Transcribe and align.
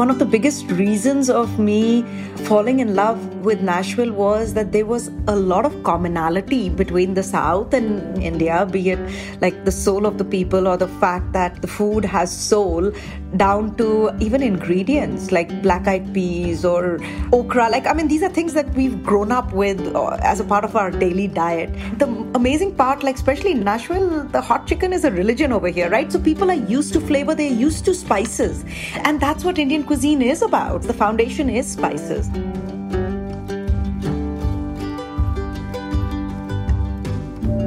One 0.00 0.08
of 0.08 0.18
the 0.18 0.24
biggest 0.24 0.64
reasons 0.70 1.28
of 1.28 1.58
me 1.58 2.02
falling 2.50 2.80
in 2.80 2.96
love 2.96 3.20
with 3.44 3.60
Nashville 3.60 4.10
was 4.10 4.54
that 4.54 4.72
there 4.72 4.84
was 4.84 5.06
a 5.28 5.36
lot 5.36 5.64
of 5.64 5.74
commonality 5.84 6.68
between 6.68 7.14
the 7.14 7.22
South 7.22 7.72
and 7.72 8.20
India, 8.20 8.66
be 8.66 8.90
it 8.90 8.98
like 9.40 9.64
the 9.64 9.70
soul 9.70 10.04
of 10.04 10.18
the 10.18 10.24
people 10.24 10.66
or 10.66 10.76
the 10.76 10.88
fact 11.04 11.32
that 11.32 11.62
the 11.62 11.68
food 11.68 12.04
has 12.04 12.36
soul, 12.36 12.90
down 13.36 13.76
to 13.76 14.10
even 14.18 14.42
ingredients 14.42 15.30
like 15.30 15.62
black 15.62 15.86
eyed 15.86 16.12
peas 16.12 16.64
or 16.64 16.98
okra. 17.32 17.68
Like, 17.70 17.86
I 17.86 17.92
mean, 17.92 18.08
these 18.08 18.24
are 18.24 18.28
things 18.28 18.52
that 18.54 18.68
we've 18.74 19.00
grown 19.04 19.30
up 19.30 19.52
with 19.52 19.94
uh, 19.94 20.18
as 20.20 20.40
a 20.40 20.44
part 20.44 20.64
of 20.64 20.74
our 20.74 20.90
daily 20.90 21.28
diet. 21.28 21.72
The 22.00 22.08
amazing 22.34 22.74
part, 22.74 23.04
like, 23.04 23.14
especially 23.14 23.52
in 23.52 23.62
Nashville, 23.62 24.24
the 24.24 24.40
hot 24.40 24.66
chicken 24.66 24.92
is 24.92 25.04
a 25.04 25.12
religion 25.12 25.52
over 25.52 25.68
here, 25.68 25.88
right? 25.88 26.10
So 26.10 26.18
people 26.18 26.50
are 26.50 26.54
used 26.54 26.92
to 26.94 27.00
flavor, 27.00 27.36
they're 27.36 27.52
used 27.52 27.84
to 27.84 27.94
spices. 27.94 28.64
And 29.04 29.20
that's 29.20 29.44
what 29.44 29.56
Indian 29.56 29.84
cuisine 29.84 30.20
is 30.20 30.42
about. 30.42 30.82
The 30.82 30.94
foundation 30.94 31.48
is 31.48 31.70
spices. 31.70 32.28
Bye. 32.40 32.69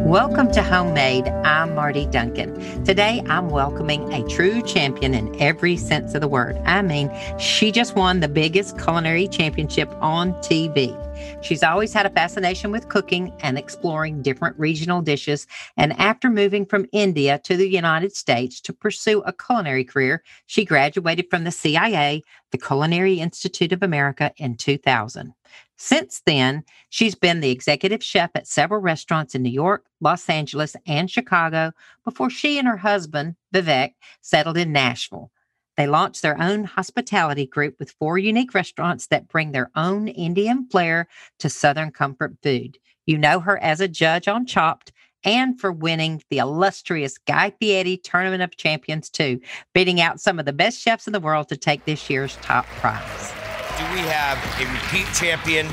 Welcome 0.03 0.51
to 0.51 0.61
Homemade. 0.61 1.29
I'm 1.45 1.75
Marty 1.75 2.05
Duncan. 2.07 2.83
Today, 2.83 3.23
I'm 3.29 3.47
welcoming 3.47 4.11
a 4.11 4.27
true 4.27 4.61
champion 4.61 5.13
in 5.13 5.33
every 5.41 5.77
sense 5.77 6.13
of 6.13 6.19
the 6.19 6.27
word. 6.27 6.57
I 6.65 6.81
mean, 6.81 7.09
she 7.39 7.71
just 7.71 7.95
won 7.95 8.19
the 8.19 8.27
biggest 8.27 8.77
culinary 8.77 9.29
championship 9.29 9.89
on 10.01 10.33
TV. 10.41 10.93
She's 11.41 11.63
always 11.63 11.93
had 11.93 12.05
a 12.05 12.09
fascination 12.09 12.69
with 12.69 12.89
cooking 12.89 13.31
and 13.39 13.57
exploring 13.57 14.21
different 14.21 14.59
regional 14.59 15.01
dishes. 15.01 15.47
And 15.77 15.97
after 15.97 16.29
moving 16.29 16.65
from 16.65 16.85
India 16.91 17.39
to 17.45 17.55
the 17.55 17.69
United 17.69 18.13
States 18.13 18.59
to 18.59 18.73
pursue 18.73 19.21
a 19.21 19.31
culinary 19.31 19.85
career, 19.85 20.21
she 20.47 20.65
graduated 20.65 21.29
from 21.29 21.45
the 21.45 21.51
CIA, 21.51 22.23
the 22.51 22.57
Culinary 22.57 23.21
Institute 23.21 23.71
of 23.71 23.81
America, 23.81 24.33
in 24.35 24.57
2000. 24.57 25.33
Since 25.77 26.21
then, 26.25 26.63
she's 26.89 27.15
been 27.15 27.39
the 27.39 27.51
executive 27.51 28.03
chef 28.03 28.31
at 28.35 28.47
several 28.47 28.79
restaurants 28.79 29.35
in 29.35 29.41
New 29.43 29.49
York, 29.49 29.85
Los 29.99 30.29
Angeles, 30.29 30.75
and 30.85 31.09
Chicago 31.09 31.71
before 32.03 32.29
she 32.29 32.57
and 32.57 32.67
her 32.67 32.77
husband, 32.77 33.35
Vivek, 33.53 33.93
settled 34.21 34.57
in 34.57 34.71
Nashville. 34.71 35.31
They 35.75 35.87
launched 35.87 36.21
their 36.21 36.39
own 36.39 36.65
hospitality 36.65 37.47
group 37.47 37.75
with 37.79 37.95
four 37.99 38.17
unique 38.17 38.53
restaurants 38.53 39.07
that 39.07 39.27
bring 39.27 39.51
their 39.51 39.71
own 39.75 40.07
Indian 40.07 40.67
flair 40.69 41.07
to 41.39 41.49
Southern 41.49 41.91
comfort 41.91 42.35
food. 42.43 42.77
You 43.05 43.17
know 43.17 43.39
her 43.39 43.57
as 43.57 43.81
a 43.81 43.87
judge 43.87 44.27
on 44.27 44.45
Chopped 44.45 44.91
and 45.23 45.59
for 45.59 45.71
winning 45.71 46.21
the 46.29 46.37
illustrious 46.37 47.17
Guy 47.17 47.53
Fieri 47.59 47.97
Tournament 47.97 48.43
of 48.43 48.57
Champions, 48.57 49.09
too, 49.09 49.39
beating 49.73 50.01
out 50.01 50.19
some 50.19 50.37
of 50.37 50.45
the 50.45 50.53
best 50.53 50.79
chefs 50.79 51.07
in 51.07 51.13
the 51.13 51.19
world 51.19 51.49
to 51.49 51.57
take 51.57 51.85
this 51.85 52.09
year's 52.09 52.35
top 52.37 52.65
prize. 52.65 53.42
Do 53.77 53.83
we 53.91 54.01
have 54.01 54.37
a 54.59 54.71
repeat 54.71 55.07
champion 55.15 55.67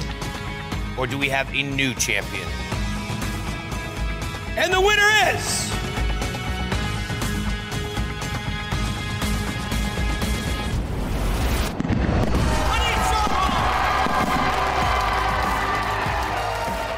or 0.98 1.06
do 1.06 1.18
we 1.18 1.28
have 1.28 1.52
a 1.54 1.62
new 1.62 1.92
champion? 1.94 2.48
And 4.56 4.72
the 4.72 4.80
winner 4.80 5.10
is. 5.36 5.79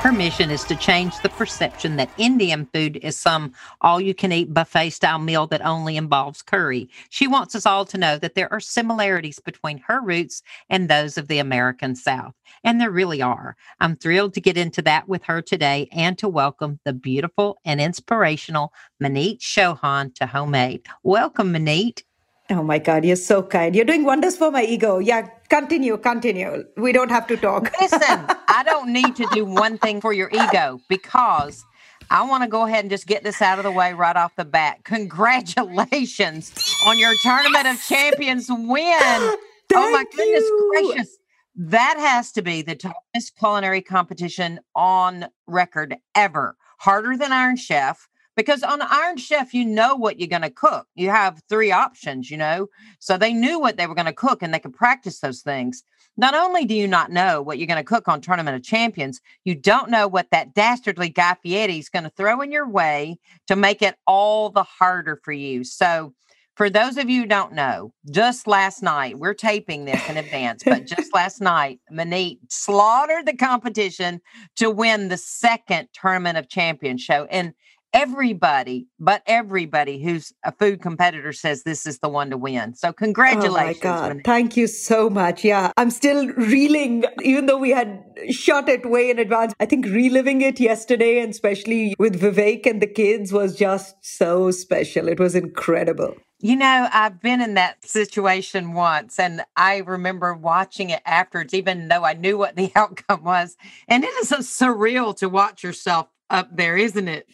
Her 0.03 0.11
mission 0.11 0.51
is 0.51 0.65
to 0.65 0.75
change 0.75 1.17
the 1.21 1.29
perception 1.29 1.95
that 1.95 2.11
Indian 2.19 2.67
food 2.75 2.99
is 3.03 3.17
some 3.17 3.53
all 3.83 4.01
you 4.01 4.15
can 4.15 4.33
eat 4.33 4.53
buffet 4.53 4.91
style 4.91 5.21
meal 5.21 5.47
that 5.47 5.65
only 5.65 5.97
involves 5.97 6.43
curry. 6.43 6.89
She 7.09 7.29
wants 7.29 7.55
us 7.55 7.67
all 7.67 7.85
to 7.85 7.97
know 7.97 8.19
that 8.19 8.35
there 8.35 8.53
are 8.53 8.59
similarities 8.59 9.39
between 9.39 9.79
her 9.87 10.01
roots 10.01 10.43
and 10.69 10.89
those 10.89 11.19
of 11.19 11.29
the 11.29 11.39
American 11.39 11.95
South. 11.95 12.35
And 12.65 12.81
there 12.81 12.91
really 12.91 13.23
are. 13.23 13.55
I'm 13.79 13.95
thrilled 13.95 14.35
to 14.35 14.41
get 14.41 14.57
into 14.57 14.83
that 14.83 15.09
with 15.09 15.23
her 15.23 15.41
today 15.41 15.89
and 15.93 16.19
to 16.19 16.29
welcome 16.29 16.81
the 16.85 16.93
beautiful 16.93 17.59
and 17.65 17.81
inspirational 17.81 18.73
Maneet 19.01 19.39
Chauhan 19.39 20.13
to 20.17 20.27
Homemade. 20.27 20.85
Welcome, 21.05 21.53
Maneet. 21.53 22.03
Oh 22.51 22.63
my 22.63 22.79
God, 22.79 23.05
you're 23.05 23.17
so 23.17 23.43
kind. 23.43 23.75
You're 23.75 23.85
doing 23.85 24.05
wonders 24.05 24.37
for 24.37 24.51
my 24.51 24.65
ego. 24.65 24.99
Yeah, 24.99 25.29
continue, 25.49 25.97
continue. 25.97 26.65
We 26.77 26.93
don't 26.93 27.11
have 27.11 27.27
to 27.29 27.37
talk. 27.37 27.73
Listen, 27.81 28.01
I 28.49 28.63
don't 28.65 28.93
need 28.93 29.17
to 29.17 29.27
do 29.33 29.45
one 29.45 29.79
thing 29.79 30.01
for 30.01 30.13
your 30.13 30.29
ego 30.33 30.81
because 30.89 31.65
I 32.11 32.23
want 32.25 32.43
to 32.43 32.49
go 32.49 32.67
ahead 32.67 32.81
and 32.81 32.91
just 32.91 33.07
get 33.07 33.23
this 33.23 33.41
out 33.41 33.59
of 33.59 33.65
the 33.65 33.71
way 33.71 33.95
right 33.95 34.17
off 34.17 34.35
the 34.37 34.45
bat. 34.45 34.85
Congratulations 34.85 36.53
on 36.87 36.99
your 36.99 37.15
Tournament 37.23 37.67
of 37.67 37.81
Champions 37.83 38.49
win. 38.51 38.67
oh 38.71 39.37
my 39.73 40.05
goodness 40.15 40.43
you. 40.43 40.73
gracious. 40.75 41.17
That 41.55 41.97
has 41.99 42.33
to 42.33 42.43
be 42.43 42.63
the 42.63 42.75
toughest 42.75 43.37
culinary 43.39 43.83
competition 43.83 44.61
on 44.75 45.27
record 45.47 45.97
ever. 46.15 46.57
Harder 46.79 47.17
than 47.17 47.31
Iron 47.31 47.57
Chef, 47.57 48.09
because 48.37 48.63
on 48.63 48.81
Iron 48.83 49.17
Chef, 49.17 49.53
you 49.53 49.65
know 49.65 49.95
what 49.95 50.19
you're 50.19 50.29
going 50.29 50.43
to 50.43 50.51
cook. 50.51 50.87
You 50.95 51.11
have 51.11 51.43
three 51.49 51.71
options, 51.71 52.31
you 52.31 52.37
know. 52.37 52.69
So 52.99 53.17
they 53.17 53.33
knew 53.33 53.59
what 53.59 53.77
they 53.77 53.87
were 53.87 53.95
going 53.95 54.07
to 54.07 54.13
cook 54.13 54.43
and 54.43 54.53
they 54.53 54.59
could 54.59 54.75
practice 54.75 55.21
those 55.21 55.43
things. 55.43 55.83
Not 56.17 56.35
only 56.35 56.65
do 56.67 56.75
you 56.75 56.87
not 56.87 57.11
know 57.11 57.41
what 57.41 57.59
you're 57.59 57.67
going 57.67 57.79
to 57.79 57.85
cook 57.85 58.07
on 58.07 58.21
Tournament 58.21 58.57
of 58.57 58.63
Champions, 58.63 59.21
you 59.45 59.55
don't 59.55 59.91
know 59.91 60.07
what 60.07 60.31
that 60.31 60.55
dastardly 60.55 61.09
Guy 61.09 61.37
Fieri 61.43 61.79
is 61.79 61.89
going 61.89 62.05
to 62.05 62.11
throw 62.11 62.41
in 62.43 62.53
your 62.53 62.69
way 62.69 63.19
to 63.47 63.57
make 63.57 63.81
it 63.81 63.97
all 64.07 64.51
the 64.51 64.63
harder 64.63 65.19
for 65.23 65.33
you. 65.33 65.65
So, 65.65 66.15
for 66.55 66.69
those 66.69 66.99
of 66.99 67.09
you 67.09 67.23
who 67.23 67.27
don't 67.27 67.55
know, 67.55 67.95
just 68.11 68.47
last 68.47 68.83
night, 68.83 69.19
we're 69.19 69.33
taping 69.33 69.87
this 69.87 70.07
in 70.07 70.19
advance, 70.19 70.63
but 70.63 70.87
just 70.87 71.11
last 71.15 71.41
night, 71.41 71.81
Maneet 71.91 72.41
slaughtered 72.51 73.25
the 73.25 73.35
competition 73.35 74.21
to 74.57 74.71
win 74.71 75.09
the 75.09 75.17
second 75.17 75.89
Tournament 75.95 76.37
of 76.37 76.51
Champions 76.51 77.01
show. 77.01 77.25
And 77.31 77.55
everybody, 77.93 78.87
but 78.99 79.23
everybody 79.27 80.03
who's 80.03 80.33
a 80.45 80.53
food 80.53 80.81
competitor 80.81 81.33
says 81.33 81.63
this 81.63 81.87
is 81.87 81.99
the 81.99 82.09
one 82.09 82.31
to 82.31 82.37
win. 82.37 82.75
So 82.75 82.93
congratulations. 82.93 83.85
Oh 83.85 83.89
my 83.89 84.09
God. 84.09 84.21
Thank 84.25 84.57
you 84.57 84.67
so 84.67 85.11
much. 85.11 85.45
Yeah. 85.45 85.73
I'm 85.77 85.91
still 85.91 86.29
reeling, 86.29 87.05
even 87.23 87.47
though 87.47 87.59
we 87.59 87.71
had 87.71 88.03
shot 88.31 88.69
it 88.69 88.87
way 88.87 89.11
in 89.11 89.19
advance. 89.19 89.55
I 89.61 89.67
think 89.67 89.87
reliving 89.87 90.43
it 90.43 90.61
yesterday 90.61 91.21
and 91.21 91.31
especially 91.31 91.95
with 91.99 92.21
Vivek 92.21 92.67
and 92.67 92.81
the 92.81 92.87
kids 92.87 93.33
was 93.33 93.57
just 93.57 93.97
so 94.01 94.51
special. 94.51 95.09
It 95.09 95.21
was 95.21 95.35
incredible. 95.35 96.15
You 96.45 96.57
know, 96.57 96.89
I've 96.93 97.21
been 97.21 97.41
in 97.41 97.55
that 97.55 97.85
situation 97.85 98.73
once, 98.73 99.21
and 99.21 99.45
I 99.57 99.77
remember 99.77 100.35
watching 100.35 100.91
it 100.91 101.01
afterwards, 101.07 101.55
even 101.55 101.87
though 101.87 102.03
I 102.03 102.15
knew 102.15 102.37
what 102.37 102.57
the 102.57 102.73
outcome 102.77 103.23
was. 103.23 103.57
And 103.87 104.03
it 104.03 104.09
is 104.09 104.33
surreal 104.33 105.17
to 105.19 105.29
watch 105.29 105.63
yourself 105.63 106.09
up 106.33 106.57
there, 106.57 106.77
isn't 106.77 107.07
it? 107.07 107.29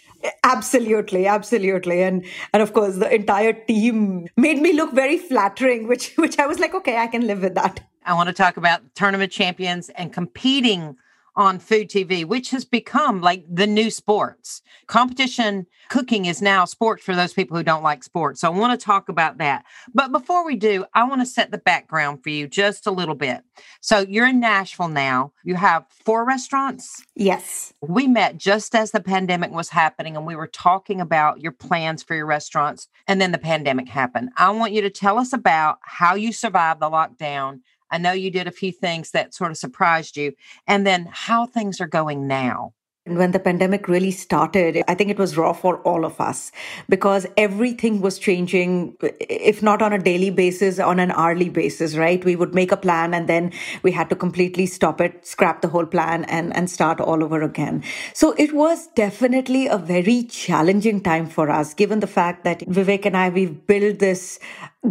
Absolutely, 0.45 1.27
absolutely. 1.27 2.03
And 2.03 2.25
and 2.53 2.63
of 2.63 2.73
course 2.73 2.97
the 2.97 3.13
entire 3.15 3.53
team 3.53 4.29
made 4.37 4.61
me 4.61 4.73
look 4.75 4.93
very 4.93 5.17
flattering, 5.17 5.89
which 5.89 6.15
which 6.17 6.39
I 6.39 6.47
was 6.47 6.59
like, 6.59 6.75
okay, 6.75 6.99
I 6.99 7.07
can 7.07 7.27
live 7.27 7.43
with 7.43 7.55
that. 7.55 7.81
I 8.05 8.15
want 8.15 8.29
to 8.29 8.33
talk 8.33 8.57
about 8.57 8.81
tournament 8.95 9.33
champions 9.33 9.89
and 9.91 10.13
competing 10.13 10.97
on 11.39 11.61
food 11.61 11.89
TV, 11.89 12.25
which 12.25 12.51
has 12.51 12.65
become 12.65 13.21
like 13.21 13.45
the 13.49 13.67
new 13.67 13.91
sports. 13.91 14.61
Competition 14.89 15.67
cooking 15.89 16.25
is 16.25 16.43
now 16.43 16.65
sports 16.65 17.05
for 17.05 17.15
those 17.15 17.33
people 17.33 17.57
who 17.57 17.63
don't 17.63 17.85
like 17.85 18.03
sports. 18.03 18.41
So 18.41 18.53
I 18.53 18.59
want 18.59 18.79
to 18.79 18.85
talk 18.85 19.09
about 19.09 19.39
that. 19.39 19.65
But 19.95 20.11
before 20.11 20.45
we 20.45 20.57
do, 20.57 20.85
I 20.95 21.05
want 21.05 21.21
to 21.21 21.27
set 21.27 21.53
the 21.53 21.59
background 21.59 22.25
for 22.25 22.31
you 22.31 22.49
just 22.49 22.89
a 22.89 22.91
little 22.91 23.15
bit. 23.15 23.43
So 23.81 24.01
you're 24.01 24.27
in 24.27 24.41
Nashville 24.41 24.89
now. 24.89 25.33
You 25.45 25.55
have 25.55 25.85
four 26.05 26.25
restaurants. 26.25 27.05
Yes. 27.15 27.73
We 27.81 28.09
met 28.09 28.37
just 28.37 28.75
as 28.75 28.91
the 28.91 29.01
pandemic 29.01 29.53
was 29.53 29.69
happening 29.69 30.17
and 30.17 30.27
we 30.27 30.35
were 30.35 30.49
talking 30.49 31.01
about 31.01 31.41
your 31.41 31.53
plans 31.53 32.03
for 32.03 32.17
your 32.17 32.27
restaurants. 32.27 32.89
And 33.07 33.21
then 33.21 33.31
the 33.31 33.39
pandemic 33.39 33.89
happened. 33.89 34.31
I 34.37 34.51
want 34.51 34.73
you 34.73 34.83
to 34.83 34.91
tell 34.91 35.19
us 35.19 35.33
about 35.33 35.79
how 35.83 36.17
you 36.17 36.33
survived 36.33 36.81
the 36.81 36.91
lockdown 36.91 37.61
I 37.91 37.99
know 37.99 38.13
you 38.13 38.31
did 38.31 38.47
a 38.47 38.53
few 38.53 38.73
things 38.73 39.11
that 39.13 39.35
sort 39.35 39.51
of 39.51 39.57
surprised 39.57 40.17
you, 40.17 40.35
and 40.67 40.87
then 40.87 41.09
how 41.11 41.47
things 41.47 41.81
are 41.81 41.87
going 41.87 42.27
now. 42.27 42.73
when 43.17 43.33
the 43.33 43.39
pandemic 43.39 43.89
really 43.89 44.11
started, 44.11 44.83
I 44.87 44.95
think 44.95 45.11
it 45.11 45.19
was 45.19 45.37
raw 45.37 45.53
for 45.53 45.79
all 45.79 46.05
of 46.05 46.21
us 46.21 46.53
because 46.89 47.27
everything 47.37 48.01
was 48.01 48.19
changing, 48.19 48.97
if 49.01 49.63
not 49.63 49.83
on 49.83 49.93
a 49.93 49.99
daily 49.99 50.31
basis, 50.31 50.79
on 50.79 51.01
an 51.01 51.11
hourly 51.13 51.49
basis, 51.49 51.97
right? 51.97 52.25
We 52.25 52.37
would 52.37 52.55
make 52.55 52.73
a 52.73 52.77
plan 52.77 53.15
and 53.15 53.29
then 53.29 53.53
we 53.83 53.93
had 53.93 54.11
to 54.11 54.17
completely 54.17 54.67
stop 54.67 55.01
it, 55.01 55.27
scrap 55.27 55.63
the 55.63 55.69
whole 55.69 55.87
plan 55.87 56.25
and, 56.25 56.55
and 56.55 56.71
start 56.71 57.01
all 57.01 57.25
over 57.25 57.43
again. 57.43 57.83
So 58.13 58.35
it 58.37 58.53
was 58.53 58.89
definitely 58.89 59.67
a 59.67 59.79
very 59.79 60.25
challenging 60.25 61.03
time 61.03 61.27
for 61.29 61.51
us, 61.51 61.75
given 61.75 62.01
the 62.01 62.07
fact 62.07 62.45
that 62.45 62.61
Vivek 62.61 63.07
and 63.07 63.17
I, 63.17 63.31
we've 63.31 63.67
built 63.67 63.99
this 63.99 64.39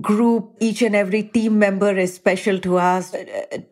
group 0.01 0.53
each 0.59 0.81
and 0.81 0.95
every 0.95 1.23
team 1.23 1.57
member 1.59 1.97
is 1.97 2.13
special 2.13 2.59
to 2.59 2.77
us 2.77 3.15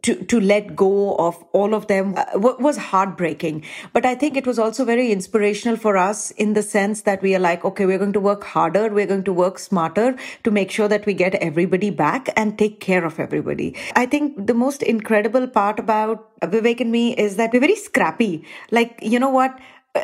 to 0.01 0.15
to 0.25 0.39
let 0.39 0.73
go 0.73 1.15
of 1.17 1.35
all 1.51 1.73
of 1.75 1.87
them 1.87 2.15
uh, 2.15 2.25
was 2.35 2.77
heartbreaking. 2.77 3.63
But 3.91 4.05
i 4.05 4.15
think 4.15 4.37
it 4.37 4.47
was 4.47 4.57
also 4.57 4.85
very 4.85 5.11
inspirational 5.11 5.75
for 5.75 5.97
us 5.97 6.31
in 6.31 6.53
the 6.53 6.63
sense 6.63 7.01
that 7.01 7.21
we 7.21 7.35
are 7.35 7.39
like 7.39 7.65
okay 7.65 7.85
we're 7.85 7.97
going 7.97 8.13
to 8.13 8.21
work 8.21 8.45
harder 8.45 8.87
we're 8.89 9.05
going 9.05 9.25
to 9.25 9.33
work 9.33 9.59
smarter 9.59 10.15
to 10.43 10.51
make 10.51 10.71
sure 10.71 10.87
that 10.87 11.05
we 11.05 11.13
get 11.13 11.35
everybody 11.35 11.89
back 11.89 12.29
and 12.37 12.57
take 12.57 12.79
care 12.79 13.03
of 13.03 13.19
everybody. 13.19 13.75
I 13.95 14.05
think 14.05 14.47
the 14.47 14.53
most 14.53 14.83
incredible 14.83 15.47
part 15.47 15.79
about 15.79 16.39
vivek 16.39 16.79
and 16.79 16.93
me 16.93 17.13
is 17.15 17.35
that 17.35 17.51
we're 17.51 17.59
very 17.59 17.75
scrappy. 17.75 18.45
Like 18.71 18.97
you 19.01 19.19
know 19.19 19.29
what? 19.29 19.59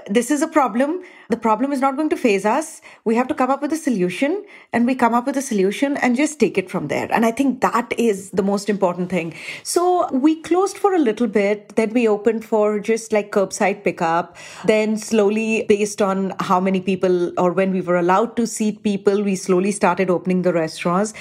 This 0.07 0.31
is 0.31 0.41
a 0.41 0.47
problem. 0.47 1.01
The 1.31 1.37
problem 1.37 1.71
is 1.71 1.79
not 1.79 1.95
going 1.95 2.09
to 2.09 2.17
faze 2.17 2.45
us. 2.45 2.81
We 3.05 3.15
have 3.15 3.29
to 3.29 3.33
come 3.33 3.49
up 3.49 3.61
with 3.61 3.71
a 3.71 3.77
solution 3.77 4.43
and 4.73 4.85
we 4.85 4.95
come 4.95 5.13
up 5.13 5.25
with 5.25 5.37
a 5.37 5.41
solution 5.41 5.95
and 5.95 6.17
just 6.17 6.41
take 6.41 6.57
it 6.57 6.69
from 6.69 6.89
there. 6.89 7.07
And 7.09 7.25
I 7.25 7.31
think 7.31 7.61
that 7.61 7.93
is 7.97 8.31
the 8.31 8.43
most 8.43 8.69
important 8.69 9.09
thing. 9.09 9.33
So 9.63 10.11
we 10.11 10.41
closed 10.41 10.77
for 10.77 10.93
a 10.93 10.99
little 10.99 11.27
bit. 11.27 11.77
Then 11.77 11.93
we 11.93 12.05
opened 12.05 12.43
for 12.43 12.81
just 12.81 13.13
like 13.13 13.31
curbside 13.31 13.85
pickup. 13.85 14.35
Then 14.65 14.97
slowly, 14.97 15.63
based 15.69 16.01
on 16.01 16.33
how 16.41 16.59
many 16.59 16.81
people 16.81 17.31
or 17.39 17.53
when 17.53 17.71
we 17.71 17.79
were 17.79 17.95
allowed 17.95 18.35
to 18.35 18.45
seat 18.45 18.83
people, 18.83 19.23
we 19.23 19.37
slowly 19.37 19.71
started 19.71 20.09
opening 20.09 20.41
the 20.41 20.51
restaurants. 20.51 21.13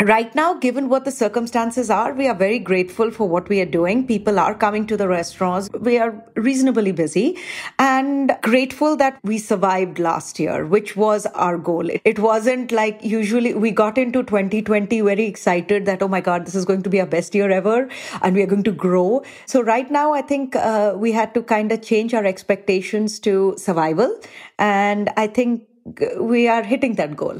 Right 0.00 0.32
now, 0.36 0.54
given 0.54 0.88
what 0.88 1.04
the 1.04 1.10
circumstances 1.10 1.90
are, 1.90 2.12
we 2.12 2.28
are 2.28 2.36
very 2.36 2.60
grateful 2.60 3.10
for 3.10 3.28
what 3.28 3.48
we 3.48 3.60
are 3.60 3.72
doing. 3.80 4.06
People 4.06 4.38
are 4.38 4.54
coming 4.54 4.86
to 4.86 4.96
the 4.96 5.08
restaurants. 5.08 5.68
We 5.72 5.98
are 5.98 6.14
reasonably 6.36 6.92
busy. 6.92 7.36
And 7.80 8.30
grateful 8.42 8.96
that 8.98 9.18
we 9.24 9.38
survived 9.38 9.55
last 9.56 10.38
year, 10.38 10.66
which 10.66 10.96
was 10.96 11.26
our 11.26 11.58
goal. 11.58 11.88
It 12.04 12.18
wasn't 12.18 12.72
like 12.72 13.02
usually 13.02 13.54
we 13.54 13.70
got 13.70 13.98
into 13.98 14.22
2020 14.22 15.00
very 15.00 15.24
excited 15.24 15.86
that, 15.86 16.02
oh 16.02 16.08
my 16.08 16.20
God, 16.20 16.46
this 16.46 16.54
is 16.54 16.64
going 16.64 16.82
to 16.82 16.90
be 16.90 17.00
our 17.00 17.06
best 17.06 17.34
year 17.34 17.50
ever 17.50 17.88
and 18.22 18.34
we 18.34 18.42
are 18.42 18.46
going 18.46 18.64
to 18.64 18.72
grow. 18.72 19.22
So 19.46 19.62
right 19.62 19.90
now, 19.90 20.12
I 20.12 20.22
think 20.22 20.56
uh, 20.56 20.94
we 20.96 21.12
had 21.12 21.34
to 21.34 21.42
kind 21.42 21.72
of 21.72 21.82
change 21.82 22.14
our 22.14 22.24
expectations 22.24 23.18
to 23.20 23.54
survival. 23.56 24.18
And 24.58 25.10
I 25.16 25.26
think 25.26 25.66
we 26.20 26.48
are 26.48 26.62
hitting 26.62 26.94
that 26.96 27.16
goal. 27.16 27.38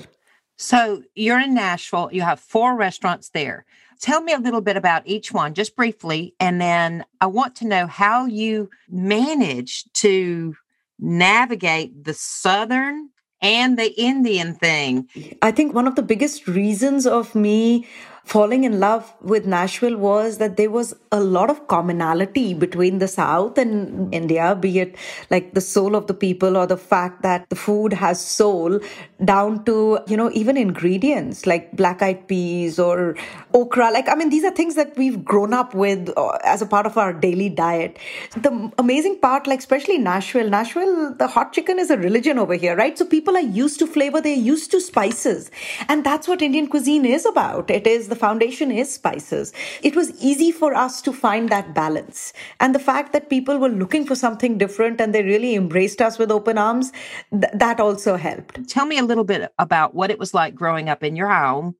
So 0.56 1.02
you're 1.14 1.40
in 1.40 1.54
Nashville, 1.54 2.08
you 2.12 2.22
have 2.22 2.40
four 2.40 2.76
restaurants 2.76 3.28
there. 3.30 3.66
Tell 4.00 4.20
me 4.20 4.32
a 4.32 4.38
little 4.38 4.60
bit 4.60 4.76
about 4.76 5.02
each 5.06 5.32
one, 5.32 5.54
just 5.54 5.74
briefly. 5.74 6.34
And 6.38 6.60
then 6.60 7.04
I 7.20 7.26
want 7.26 7.56
to 7.56 7.66
know 7.66 7.86
how 7.86 8.26
you 8.26 8.70
managed 8.88 9.94
to 10.02 10.54
navigate 10.98 12.04
the 12.04 12.14
Southern 12.14 13.10
and 13.42 13.78
the 13.78 13.92
Indian 14.00 14.54
thing. 14.54 15.08
I 15.42 15.50
think 15.52 15.74
one 15.74 15.86
of 15.86 15.94
the 15.94 16.02
biggest 16.02 16.48
reasons 16.48 17.06
of 17.06 17.34
me 17.34 17.86
falling 18.26 18.64
in 18.64 18.80
love 18.80 19.14
with 19.22 19.46
Nashville 19.46 19.96
was 19.96 20.38
that 20.38 20.56
there 20.56 20.68
was 20.68 20.96
a 21.12 21.20
lot 21.20 21.48
of 21.48 21.68
commonality 21.68 22.54
between 22.54 22.98
the 22.98 23.06
South 23.06 23.56
and 23.56 24.12
India, 24.12 24.56
be 24.56 24.80
it 24.80 24.96
like 25.30 25.54
the 25.54 25.60
soul 25.60 25.94
of 25.94 26.08
the 26.08 26.12
people 26.12 26.56
or 26.56 26.66
the 26.66 26.76
fact 26.76 27.22
that 27.22 27.48
the 27.50 27.54
food 27.54 27.92
has 27.92 28.20
soul 28.20 28.80
down 29.24 29.64
to, 29.64 30.00
you 30.08 30.16
know, 30.16 30.28
even 30.32 30.56
ingredients 30.56 31.46
like 31.46 31.70
black 31.76 32.02
eyed 32.02 32.26
peas 32.26 32.80
or 32.80 33.14
okra. 33.54 33.92
Like, 33.92 34.08
I 34.08 34.16
mean, 34.16 34.30
these 34.30 34.42
are 34.42 34.50
things 34.50 34.74
that 34.74 34.96
we've 34.96 35.24
grown 35.24 35.54
up 35.54 35.72
with 35.72 36.10
uh, 36.16 36.30
as 36.42 36.60
a 36.60 36.66
part 36.66 36.84
of 36.84 36.98
our 36.98 37.12
daily 37.12 37.48
diet. 37.48 37.96
The 38.36 38.72
amazing 38.76 39.20
part, 39.20 39.46
like, 39.46 39.60
especially 39.60 39.98
Nashville, 39.98 40.50
Nashville, 40.50 41.14
the 41.14 41.28
hot 41.28 41.52
chicken 41.52 41.78
is 41.78 41.90
a 41.90 41.96
religion 41.96 42.40
over 42.40 42.54
here, 42.54 42.74
right? 42.74 42.98
So 42.98 43.04
people 43.04 43.36
are 43.36 43.48
used 43.62 43.78
to 43.78 43.86
flavor, 43.86 44.20
they're 44.20 44.34
used 44.34 44.72
to 44.72 44.80
spices. 44.80 45.52
And 45.88 46.04
that's 46.04 46.26
what 46.26 46.42
Indian 46.42 46.66
cuisine 46.66 47.06
is 47.06 47.24
about. 47.24 47.70
It 47.70 47.86
is 47.86 48.08
the 48.08 48.15
the 48.16 48.20
foundation 48.20 48.70
is 48.72 48.92
spices. 48.92 49.52
It 49.82 49.94
was 49.94 50.10
easy 50.22 50.50
for 50.50 50.74
us 50.74 51.02
to 51.02 51.12
find 51.12 51.50
that 51.50 51.74
balance. 51.74 52.32
And 52.60 52.74
the 52.74 52.78
fact 52.78 53.12
that 53.12 53.28
people 53.28 53.58
were 53.58 53.68
looking 53.68 54.06
for 54.06 54.14
something 54.14 54.56
different 54.56 55.00
and 55.00 55.14
they 55.14 55.22
really 55.22 55.54
embraced 55.54 56.00
us 56.00 56.18
with 56.18 56.30
open 56.30 56.56
arms, 56.56 56.92
th- 57.30 57.52
that 57.52 57.78
also 57.78 58.16
helped. 58.16 58.68
Tell 58.68 58.86
me 58.86 58.98
a 58.98 59.04
little 59.04 59.24
bit 59.24 59.52
about 59.58 59.94
what 59.94 60.10
it 60.10 60.18
was 60.18 60.32
like 60.32 60.54
growing 60.54 60.88
up 60.88 61.04
in 61.04 61.14
your 61.14 61.28
home. 61.28 61.74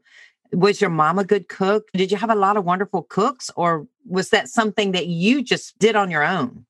Was 0.52 0.80
your 0.80 0.90
mom 0.90 1.18
a 1.18 1.24
good 1.24 1.48
cook? 1.48 1.88
Did 1.94 2.10
you 2.10 2.18
have 2.18 2.30
a 2.30 2.34
lot 2.34 2.56
of 2.56 2.64
wonderful 2.64 3.02
cooks, 3.02 3.50
or 3.56 3.86
was 4.06 4.30
that 4.30 4.48
something 4.48 4.92
that 4.92 5.06
you 5.06 5.42
just 5.42 5.76
did 5.78 5.96
on 5.96 6.10
your 6.10 6.22
own? 6.22 6.66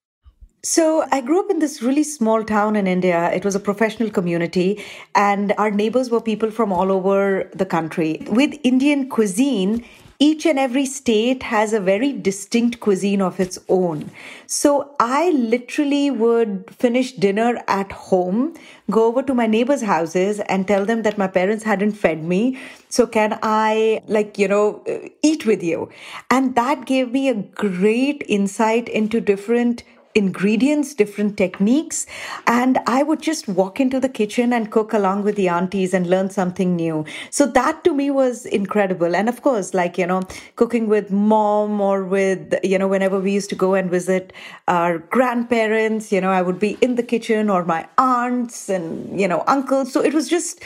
So 0.69 1.07
I 1.13 1.21
grew 1.21 1.39
up 1.39 1.49
in 1.49 1.61
this 1.61 1.81
really 1.81 2.03
small 2.03 2.43
town 2.43 2.75
in 2.75 2.89
India. 2.89 3.31
It 3.33 3.45
was 3.45 3.55
a 3.55 3.61
professional 3.61 4.11
community 4.11 4.85
and 5.15 5.55
our 5.59 5.71
neighbors 5.71 6.11
were 6.11 6.21
people 6.21 6.51
from 6.51 6.73
all 6.73 6.91
over 6.91 7.49
the 7.55 7.65
country. 7.65 8.27
With 8.27 8.59
Indian 8.65 9.09
cuisine, 9.09 9.85
each 10.19 10.45
and 10.45 10.59
every 10.59 10.85
state 10.85 11.45
has 11.45 11.73
a 11.73 11.79
very 11.79 12.13
distinct 12.13 12.81
cuisine 12.81 13.23
of 13.23 13.39
its 13.39 13.61
own. 13.69 14.11
So 14.49 14.97
I 14.99 15.31
literally 15.31 16.11
would 16.11 16.69
finish 16.75 17.13
dinner 17.13 17.63
at 17.69 17.93
home, 17.93 18.55
go 18.91 19.05
over 19.05 19.23
to 19.23 19.35
my 19.35 19.47
neighbors' 19.47 19.83
houses 19.83 20.41
and 20.41 20.67
tell 20.67 20.85
them 20.85 21.03
that 21.03 21.17
my 21.17 21.29
parents 21.29 21.63
hadn't 21.63 21.93
fed 21.93 22.25
me. 22.25 22.59
So 22.89 23.07
can 23.07 23.39
I, 23.41 24.03
like, 24.09 24.37
you 24.37 24.49
know, 24.49 24.83
eat 25.23 25.47
with 25.47 25.63
you? 25.63 25.91
And 26.29 26.57
that 26.57 26.87
gave 26.87 27.13
me 27.13 27.29
a 27.29 27.35
great 27.35 28.25
insight 28.27 28.89
into 28.89 29.21
different 29.21 29.85
ingredients, 30.17 30.95
different 30.95 31.37
techniques. 31.37 32.07
And 32.47 32.79
I 32.87 33.03
would 33.03 33.23
just 33.23 33.47
walk 33.47 33.79
into 33.79 34.01
the 34.01 34.09
kitchen 34.09 34.53
and 34.53 34.73
cook 34.73 34.93
along 34.93 35.23
with 35.23 35.37
the 35.37 35.49
aunties 35.49 35.95
and 35.95 36.09
learn 36.09 36.31
something 36.31 36.75
new. 36.75 37.05
So 37.31 37.47
that 37.47 37.85
to 37.85 37.95
me 37.95 38.11
was 38.11 38.47
incredible. 38.47 39.15
And 39.15 39.29
of 39.29 39.43
course, 39.43 39.75
like, 39.75 39.99
you 39.99 40.07
know, 40.07 40.23
cooking 40.57 40.89
with 40.89 41.11
mom 41.11 41.81
or 41.81 42.03
with, 42.03 42.55
you 42.65 42.79
know, 42.79 42.89
whenever 42.89 43.21
we 43.21 43.33
used 43.33 43.51
to 43.51 43.57
go 43.57 43.75
and 43.75 43.91
visit 43.91 44.33
our 44.67 44.99
grandparents, 44.99 46.11
you 46.11 46.21
know, 46.21 46.31
I 46.31 46.43
would 46.43 46.59
be 46.59 46.79
in 46.81 46.97
the 46.97 47.03
kitchen 47.03 47.51
or 47.51 47.65
my 47.65 47.87
aunts 47.99 48.69
and, 48.69 49.21
you 49.21 49.29
know, 49.29 49.45
uncles. 49.47 49.93
So 49.93 50.01
it 50.03 50.15
was 50.15 50.29
just, 50.29 50.63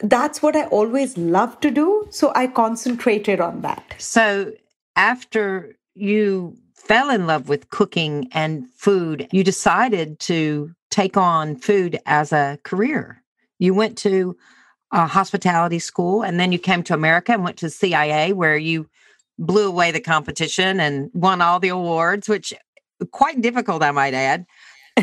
that's 0.00 0.42
what 0.42 0.54
I 0.54 0.66
always 0.66 1.18
loved 1.18 1.60
to 1.62 1.70
do. 1.70 2.06
So 2.10 2.32
I 2.36 2.46
concentrated 2.46 3.40
on 3.40 3.62
that. 3.62 3.94
So 3.98 4.52
after 4.94 5.76
you 5.94 6.56
fell 6.74 7.10
in 7.10 7.26
love 7.26 7.48
with 7.48 7.70
cooking 7.70 8.28
and 8.32 8.68
food, 8.70 9.28
you 9.32 9.44
decided 9.44 10.18
to 10.20 10.74
take 10.90 11.16
on 11.16 11.56
food 11.56 11.98
as 12.06 12.32
a 12.32 12.58
career. 12.62 13.22
You 13.58 13.74
went 13.74 13.96
to 13.98 14.36
a 14.92 15.06
hospitality 15.06 15.78
school 15.78 16.22
and 16.22 16.38
then 16.38 16.52
you 16.52 16.58
came 16.58 16.82
to 16.84 16.94
America 16.94 17.32
and 17.32 17.42
went 17.42 17.56
to 17.58 17.70
CIA 17.70 18.32
where 18.32 18.56
you 18.56 18.88
blew 19.38 19.66
away 19.66 19.90
the 19.90 20.00
competition 20.00 20.78
and 20.78 21.10
won 21.14 21.40
all 21.40 21.58
the 21.58 21.68
awards, 21.68 22.28
which 22.28 22.54
quite 23.10 23.40
difficult, 23.40 23.82
I 23.82 23.90
might 23.90 24.14
add. 24.14 24.46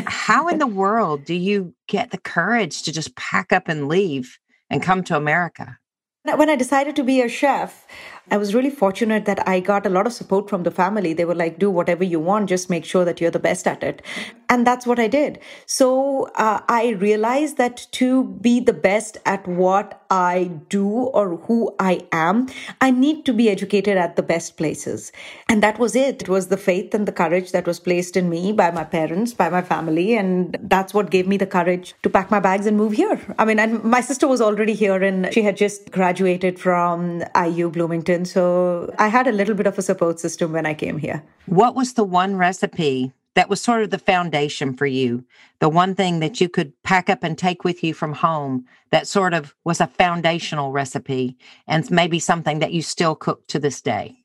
How 0.06 0.48
in 0.48 0.58
the 0.58 0.66
world 0.82 1.24
do 1.24 1.34
you 1.34 1.74
get 1.88 2.10
the 2.10 2.18
courage 2.18 2.82
to 2.84 2.92
just 2.92 3.14
pack 3.16 3.52
up 3.52 3.68
and 3.68 3.88
leave 3.88 4.38
and 4.70 4.82
come 4.82 5.04
to 5.04 5.16
America? 5.16 5.78
When 6.24 6.48
I 6.48 6.56
decided 6.56 6.94
to 6.96 7.04
be 7.04 7.20
a 7.20 7.28
chef, 7.28 7.86
I 8.32 8.38
was 8.38 8.54
really 8.54 8.70
fortunate 8.70 9.26
that 9.26 9.46
I 9.46 9.60
got 9.60 9.84
a 9.84 9.90
lot 9.90 10.06
of 10.06 10.12
support 10.14 10.48
from 10.48 10.62
the 10.62 10.70
family. 10.70 11.12
They 11.12 11.26
were 11.26 11.34
like, 11.34 11.58
do 11.58 11.70
whatever 11.70 12.02
you 12.02 12.18
want, 12.18 12.48
just 12.48 12.70
make 12.70 12.86
sure 12.86 13.04
that 13.04 13.20
you're 13.20 13.30
the 13.30 13.38
best 13.38 13.66
at 13.66 13.82
it. 13.82 14.00
And 14.48 14.66
that's 14.66 14.86
what 14.86 14.98
I 14.98 15.06
did. 15.06 15.38
So 15.66 16.30
uh, 16.36 16.60
I 16.66 16.90
realized 16.90 17.58
that 17.58 17.86
to 17.92 18.24
be 18.24 18.58
the 18.58 18.72
best 18.72 19.18
at 19.26 19.46
what 19.46 20.02
I 20.10 20.50
do 20.68 20.88
or 20.88 21.36
who 21.36 21.74
I 21.78 22.06
am, 22.12 22.48
I 22.80 22.90
need 22.90 23.24
to 23.26 23.32
be 23.34 23.50
educated 23.50 23.96
at 23.96 24.16
the 24.16 24.22
best 24.22 24.56
places. 24.56 25.12
And 25.48 25.62
that 25.62 25.78
was 25.78 25.94
it. 25.94 26.22
It 26.22 26.28
was 26.28 26.48
the 26.48 26.58
faith 26.58 26.94
and 26.94 27.08
the 27.08 27.12
courage 27.12 27.52
that 27.52 27.66
was 27.66 27.80
placed 27.80 28.16
in 28.16 28.28
me 28.28 28.52
by 28.52 28.70
my 28.70 28.84
parents, 28.84 29.32
by 29.32 29.48
my 29.48 29.62
family. 29.62 30.16
And 30.16 30.58
that's 30.60 30.92
what 30.92 31.10
gave 31.10 31.26
me 31.26 31.38
the 31.38 31.46
courage 31.46 31.94
to 32.02 32.10
pack 32.10 32.30
my 32.30 32.40
bags 32.40 32.66
and 32.66 32.76
move 32.76 32.92
here. 32.92 33.20
I 33.38 33.46
mean, 33.46 33.58
and 33.58 33.82
my 33.84 34.02
sister 34.02 34.28
was 34.28 34.42
already 34.42 34.74
here 34.74 35.02
and 35.02 35.32
she 35.32 35.42
had 35.42 35.56
just 35.56 35.90
graduated 35.90 36.58
from 36.58 37.22
IU 37.34 37.70
Bloomington. 37.70 38.21
So 38.24 38.92
I 38.98 39.08
had 39.08 39.26
a 39.26 39.32
little 39.32 39.54
bit 39.54 39.66
of 39.66 39.78
a 39.78 39.82
support 39.82 40.20
system 40.20 40.52
when 40.52 40.66
I 40.66 40.74
came 40.74 40.98
here. 40.98 41.22
What 41.46 41.74
was 41.74 41.94
the 41.94 42.04
one 42.04 42.36
recipe 42.36 43.12
that 43.34 43.48
was 43.48 43.60
sort 43.60 43.82
of 43.82 43.90
the 43.90 43.98
foundation 43.98 44.74
for 44.74 44.86
you, 44.86 45.24
the 45.58 45.68
one 45.68 45.94
thing 45.94 46.20
that 46.20 46.40
you 46.40 46.48
could 46.48 46.72
pack 46.82 47.08
up 47.08 47.22
and 47.22 47.36
take 47.36 47.64
with 47.64 47.82
you 47.82 47.94
from 47.94 48.12
home 48.12 48.66
that 48.90 49.06
sort 49.06 49.32
of 49.32 49.54
was 49.64 49.80
a 49.80 49.86
foundational 49.86 50.70
recipe 50.70 51.36
and 51.66 51.90
maybe 51.90 52.18
something 52.18 52.58
that 52.58 52.72
you 52.72 52.82
still 52.82 53.14
cook 53.14 53.46
to 53.46 53.58
this 53.58 53.80
day? 53.80 54.16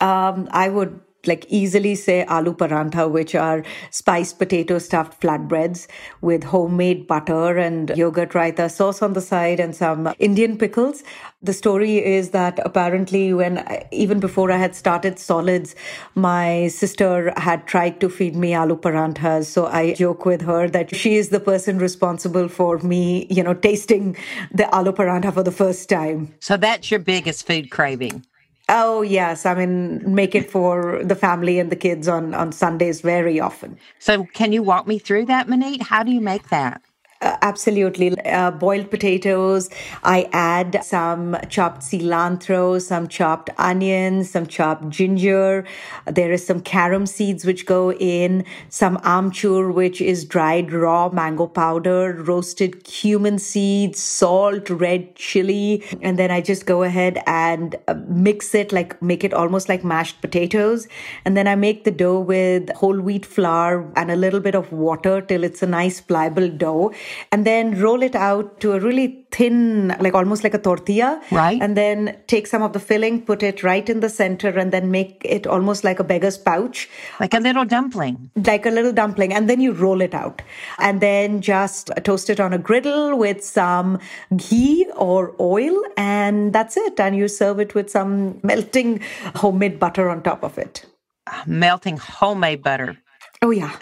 Um, 0.00 0.48
I 0.50 0.68
would 0.68 1.00
like 1.26 1.46
easily 1.48 1.94
say 1.94 2.24
aloo 2.28 2.56
parantha, 2.56 3.08
which 3.08 3.34
are 3.34 3.62
spiced 3.90 4.38
potato 4.38 4.78
stuffed 4.78 5.20
flatbreads 5.20 5.86
with 6.20 6.44
homemade 6.44 7.06
butter 7.06 7.56
and 7.56 7.90
yogurt 7.96 8.30
raita 8.30 8.70
sauce 8.70 9.02
on 9.02 9.12
the 9.12 9.20
side 9.20 9.60
and 9.60 9.74
some 9.74 10.12
Indian 10.18 10.56
pickles. 10.56 11.02
The 11.42 11.52
story 11.52 12.04
is 12.04 12.30
that 12.30 12.58
apparently, 12.64 13.32
when 13.32 13.64
even 13.92 14.20
before 14.20 14.50
I 14.50 14.56
had 14.56 14.74
started 14.74 15.18
solids, 15.18 15.74
my 16.14 16.68
sister 16.68 17.32
had 17.36 17.66
tried 17.66 18.00
to 18.00 18.08
feed 18.08 18.34
me 18.34 18.52
aloo 18.52 18.80
paranthas. 18.80 19.44
So 19.46 19.66
I 19.66 19.94
joke 19.94 20.24
with 20.24 20.42
her 20.42 20.68
that 20.68 20.94
she 20.94 21.16
is 21.16 21.28
the 21.28 21.40
person 21.40 21.78
responsible 21.78 22.48
for 22.48 22.78
me, 22.78 23.26
you 23.30 23.42
know, 23.42 23.54
tasting 23.54 24.16
the 24.52 24.64
aloo 24.64 24.94
parantha 24.94 25.32
for 25.32 25.42
the 25.42 25.52
first 25.52 25.88
time. 25.88 26.34
So 26.40 26.56
that's 26.56 26.90
your 26.90 27.00
biggest 27.00 27.46
food 27.46 27.70
craving. 27.70 28.24
Oh 28.68 29.02
yes, 29.02 29.46
I 29.46 29.54
mean 29.54 30.02
make 30.14 30.34
it 30.34 30.50
for 30.50 31.00
the 31.04 31.14
family 31.14 31.58
and 31.60 31.70
the 31.70 31.76
kids 31.76 32.08
on 32.08 32.34
on 32.34 32.50
Sundays 32.52 33.00
very 33.00 33.38
often. 33.38 33.78
So 34.00 34.24
can 34.34 34.52
you 34.52 34.62
walk 34.62 34.86
me 34.88 34.98
through 34.98 35.26
that, 35.26 35.46
Maneet? 35.46 35.82
How 35.82 36.02
do 36.02 36.10
you 36.10 36.20
make 36.20 36.48
that? 36.48 36.82
Uh, 37.22 37.34
absolutely. 37.40 38.14
Uh, 38.26 38.50
boiled 38.50 38.90
potatoes. 38.90 39.70
I 40.04 40.28
add 40.32 40.84
some 40.84 41.34
chopped 41.48 41.80
cilantro, 41.80 42.80
some 42.80 43.08
chopped 43.08 43.48
onions, 43.56 44.30
some 44.30 44.46
chopped 44.46 44.90
ginger. 44.90 45.64
There 46.06 46.30
is 46.30 46.46
some 46.46 46.60
carom 46.60 47.06
seeds 47.06 47.46
which 47.46 47.64
go 47.64 47.92
in, 47.92 48.44
some 48.68 48.98
amchur, 48.98 49.72
which 49.72 50.02
is 50.02 50.26
dried 50.26 50.70
raw 50.72 51.08
mango 51.08 51.46
powder, 51.46 52.12
roasted 52.12 52.84
cumin 52.84 53.38
seeds, 53.38 53.98
salt, 53.98 54.68
red 54.68 55.16
chili. 55.16 55.82
And 56.02 56.18
then 56.18 56.30
I 56.30 56.42
just 56.42 56.66
go 56.66 56.82
ahead 56.82 57.22
and 57.26 57.76
uh, 57.88 57.94
mix 58.08 58.54
it, 58.54 58.72
like 58.72 59.00
make 59.00 59.24
it 59.24 59.32
almost 59.32 59.70
like 59.70 59.82
mashed 59.82 60.20
potatoes. 60.20 60.86
And 61.24 61.34
then 61.34 61.48
I 61.48 61.54
make 61.54 61.84
the 61.84 61.90
dough 61.92 62.20
with 62.20 62.68
whole 62.74 63.00
wheat 63.00 63.24
flour 63.24 63.90
and 63.96 64.10
a 64.10 64.16
little 64.16 64.40
bit 64.40 64.54
of 64.54 64.70
water 64.70 65.22
till 65.22 65.44
it's 65.44 65.62
a 65.62 65.66
nice 65.66 65.98
pliable 66.02 66.50
dough 66.50 66.92
and 67.32 67.44
then 67.44 67.80
roll 67.80 68.02
it 68.02 68.14
out 68.14 68.60
to 68.60 68.72
a 68.72 68.80
really 68.80 69.26
thin, 69.32 69.88
like 70.00 70.14
almost 70.14 70.44
like 70.44 70.54
a 70.54 70.58
tortilla. 70.58 71.20
Right. 71.30 71.60
And 71.60 71.76
then 71.76 72.16
take 72.26 72.46
some 72.46 72.62
of 72.62 72.72
the 72.72 72.80
filling, 72.80 73.22
put 73.22 73.42
it 73.42 73.62
right 73.62 73.88
in 73.88 74.00
the 74.00 74.08
center, 74.08 74.48
and 74.48 74.72
then 74.72 74.90
make 74.90 75.22
it 75.24 75.46
almost 75.46 75.84
like 75.84 75.98
a 75.98 76.04
beggar's 76.04 76.38
pouch. 76.38 76.88
Like 77.20 77.34
a 77.34 77.38
little 77.38 77.64
dumpling. 77.64 78.30
Like 78.36 78.66
a 78.66 78.70
little 78.70 78.92
dumpling. 78.92 79.32
And 79.32 79.48
then 79.50 79.60
you 79.60 79.72
roll 79.72 80.00
it 80.00 80.14
out. 80.14 80.42
And 80.78 81.00
then 81.00 81.40
just 81.40 81.90
toast 82.04 82.30
it 82.30 82.40
on 82.40 82.52
a 82.52 82.58
griddle 82.58 83.16
with 83.16 83.44
some 83.44 83.98
ghee 84.36 84.86
or 84.96 85.34
oil. 85.40 85.76
And 85.96 86.52
that's 86.52 86.76
it. 86.76 86.98
And 86.98 87.16
you 87.16 87.28
serve 87.28 87.60
it 87.60 87.74
with 87.74 87.90
some 87.90 88.40
melting 88.42 89.00
homemade 89.36 89.78
butter 89.78 90.08
on 90.08 90.22
top 90.22 90.42
of 90.42 90.58
it. 90.58 90.86
Melting 91.46 91.96
homemade 91.96 92.62
butter. 92.62 92.98
Oh, 93.42 93.50
yeah. 93.50 93.76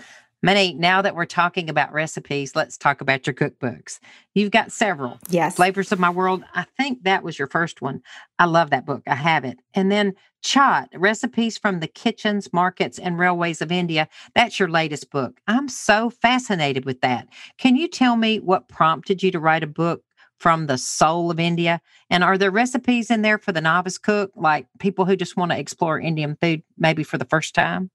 Minnie, 0.44 0.74
now 0.74 1.00
that 1.00 1.16
we're 1.16 1.24
talking 1.24 1.70
about 1.70 1.94
recipes, 1.94 2.54
let's 2.54 2.76
talk 2.76 3.00
about 3.00 3.26
your 3.26 3.32
cookbooks. 3.32 3.98
You've 4.34 4.50
got 4.50 4.72
several. 4.72 5.18
Yes. 5.30 5.56
Flavors 5.56 5.90
of 5.90 5.98
My 5.98 6.10
World. 6.10 6.44
I 6.52 6.66
think 6.76 7.04
that 7.04 7.22
was 7.22 7.38
your 7.38 7.48
first 7.48 7.80
one. 7.80 8.02
I 8.38 8.44
love 8.44 8.68
that 8.68 8.84
book. 8.84 9.00
I 9.06 9.14
have 9.14 9.46
it. 9.46 9.58
And 9.72 9.90
then 9.90 10.12
Chaat, 10.44 10.88
Recipes 10.94 11.56
from 11.56 11.80
the 11.80 11.86
Kitchens, 11.86 12.52
Markets, 12.52 12.98
and 12.98 13.18
Railways 13.18 13.62
of 13.62 13.72
India. 13.72 14.06
That's 14.34 14.60
your 14.60 14.68
latest 14.68 15.10
book. 15.10 15.40
I'm 15.46 15.66
so 15.66 16.10
fascinated 16.10 16.84
with 16.84 17.00
that. 17.00 17.26
Can 17.56 17.74
you 17.74 17.88
tell 17.88 18.16
me 18.16 18.38
what 18.38 18.68
prompted 18.68 19.22
you 19.22 19.30
to 19.30 19.40
write 19.40 19.62
a 19.62 19.66
book 19.66 20.02
from 20.38 20.66
the 20.66 20.76
soul 20.76 21.30
of 21.30 21.40
India? 21.40 21.80
And 22.10 22.22
are 22.22 22.36
there 22.36 22.50
recipes 22.50 23.10
in 23.10 23.22
there 23.22 23.38
for 23.38 23.52
the 23.52 23.62
novice 23.62 23.96
cook, 23.96 24.30
like 24.36 24.66
people 24.78 25.06
who 25.06 25.16
just 25.16 25.38
want 25.38 25.52
to 25.52 25.58
explore 25.58 25.98
Indian 25.98 26.36
food 26.38 26.62
maybe 26.76 27.02
for 27.02 27.16
the 27.16 27.24
first 27.24 27.54
time? 27.54 27.90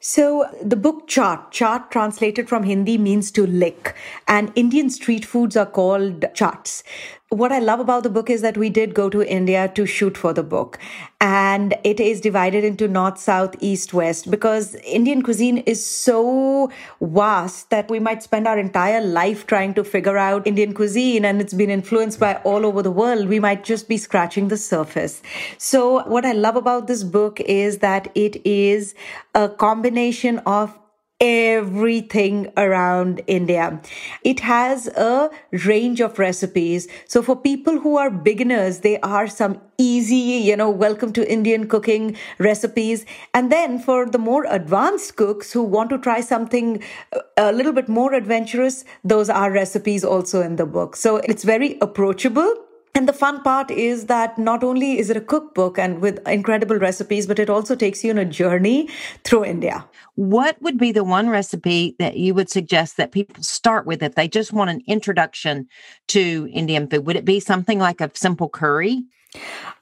So 0.00 0.46
the 0.62 0.76
book 0.76 1.06
chaat, 1.06 1.52
chaat 1.52 1.90
translated 1.90 2.48
from 2.48 2.64
Hindi 2.64 2.98
means 2.98 3.30
to 3.32 3.46
lick, 3.46 3.94
and 4.26 4.52
Indian 4.56 4.90
street 4.90 5.24
foods 5.24 5.56
are 5.56 5.66
called 5.66 6.24
chaats 6.34 6.82
what 7.30 7.52
I 7.52 7.60
love 7.60 7.78
about 7.78 8.02
the 8.02 8.10
book 8.10 8.28
is 8.28 8.42
that 8.42 8.56
we 8.56 8.70
did 8.70 8.92
go 8.92 9.08
to 9.08 9.22
India 9.22 9.70
to 9.76 9.86
shoot 9.86 10.16
for 10.16 10.32
the 10.32 10.42
book. 10.42 10.80
And 11.20 11.76
it 11.84 12.00
is 12.00 12.20
divided 12.20 12.64
into 12.64 12.88
north, 12.88 13.18
south, 13.18 13.54
east, 13.60 13.94
west 13.94 14.32
because 14.32 14.74
Indian 14.84 15.22
cuisine 15.22 15.58
is 15.58 15.84
so 15.84 16.72
vast 17.00 17.70
that 17.70 17.88
we 17.88 18.00
might 18.00 18.24
spend 18.24 18.48
our 18.48 18.58
entire 18.58 19.00
life 19.00 19.46
trying 19.46 19.74
to 19.74 19.84
figure 19.84 20.18
out 20.18 20.44
Indian 20.44 20.74
cuisine 20.74 21.24
and 21.24 21.40
it's 21.40 21.54
been 21.54 21.70
influenced 21.70 22.18
by 22.18 22.34
all 22.42 22.66
over 22.66 22.82
the 22.82 22.90
world. 22.90 23.28
We 23.28 23.38
might 23.38 23.62
just 23.62 23.88
be 23.88 23.96
scratching 23.96 24.48
the 24.48 24.56
surface. 24.56 25.22
So 25.56 26.02
what 26.08 26.24
I 26.26 26.32
love 26.32 26.56
about 26.56 26.88
this 26.88 27.04
book 27.04 27.38
is 27.38 27.78
that 27.78 28.10
it 28.16 28.44
is 28.44 28.96
a 29.36 29.48
combination 29.48 30.38
of 30.46 30.76
everything 31.20 32.50
around 32.56 33.20
India. 33.26 33.80
It 34.24 34.40
has 34.40 34.86
a 34.88 35.30
range 35.66 36.00
of 36.00 36.18
recipes. 36.18 36.88
So 37.06 37.22
for 37.22 37.36
people 37.36 37.78
who 37.78 37.96
are 37.96 38.10
beginners, 38.10 38.80
there 38.80 38.98
are 39.02 39.26
some 39.26 39.60
easy, 39.76 40.16
you 40.16 40.56
know, 40.56 40.70
welcome 40.70 41.12
to 41.12 41.30
Indian 41.30 41.68
cooking 41.68 42.16
recipes. 42.38 43.04
And 43.34 43.52
then 43.52 43.78
for 43.78 44.06
the 44.06 44.18
more 44.18 44.46
advanced 44.48 45.16
cooks 45.16 45.52
who 45.52 45.62
want 45.62 45.90
to 45.90 45.98
try 45.98 46.20
something 46.20 46.82
uh, 47.12 47.20
a 47.36 47.52
little 47.52 47.72
bit 47.72 47.88
more 47.88 48.14
adventurous, 48.14 48.84
those 49.04 49.28
are 49.28 49.50
recipes 49.50 50.04
also 50.04 50.40
in 50.40 50.56
the 50.56 50.66
book. 50.66 50.96
So 50.96 51.16
it's 51.16 51.44
very 51.44 51.78
approachable 51.80 52.54
and 52.94 53.08
the 53.08 53.12
fun 53.12 53.42
part 53.42 53.70
is 53.70 54.06
that 54.06 54.36
not 54.36 54.64
only 54.64 54.98
is 54.98 55.10
it 55.10 55.16
a 55.16 55.20
cookbook 55.20 55.78
and 55.78 56.00
with 56.00 56.26
incredible 56.26 56.76
recipes, 56.76 57.26
but 57.26 57.38
it 57.38 57.48
also 57.48 57.76
takes 57.76 58.02
you 58.02 58.10
on 58.10 58.18
a 58.18 58.24
journey 58.24 58.88
through 59.22 59.44
India. 59.44 59.84
What 60.16 60.60
would 60.60 60.76
be 60.76 60.90
the 60.90 61.04
one 61.04 61.28
recipe 61.28 61.94
that 61.98 62.16
you 62.16 62.34
would 62.34 62.50
suggest 62.50 62.96
that 62.96 63.12
people 63.12 63.42
start 63.42 63.86
with 63.86 64.02
if 64.02 64.16
they 64.16 64.26
just 64.26 64.52
want 64.52 64.70
an 64.70 64.82
introduction 64.86 65.68
to 66.08 66.48
Indian 66.52 66.88
food? 66.88 67.06
Would 67.06 67.16
it 67.16 67.24
be 67.24 67.38
something 67.38 67.78
like 67.78 68.00
a 68.00 68.10
simple 68.14 68.48
curry? 68.48 69.04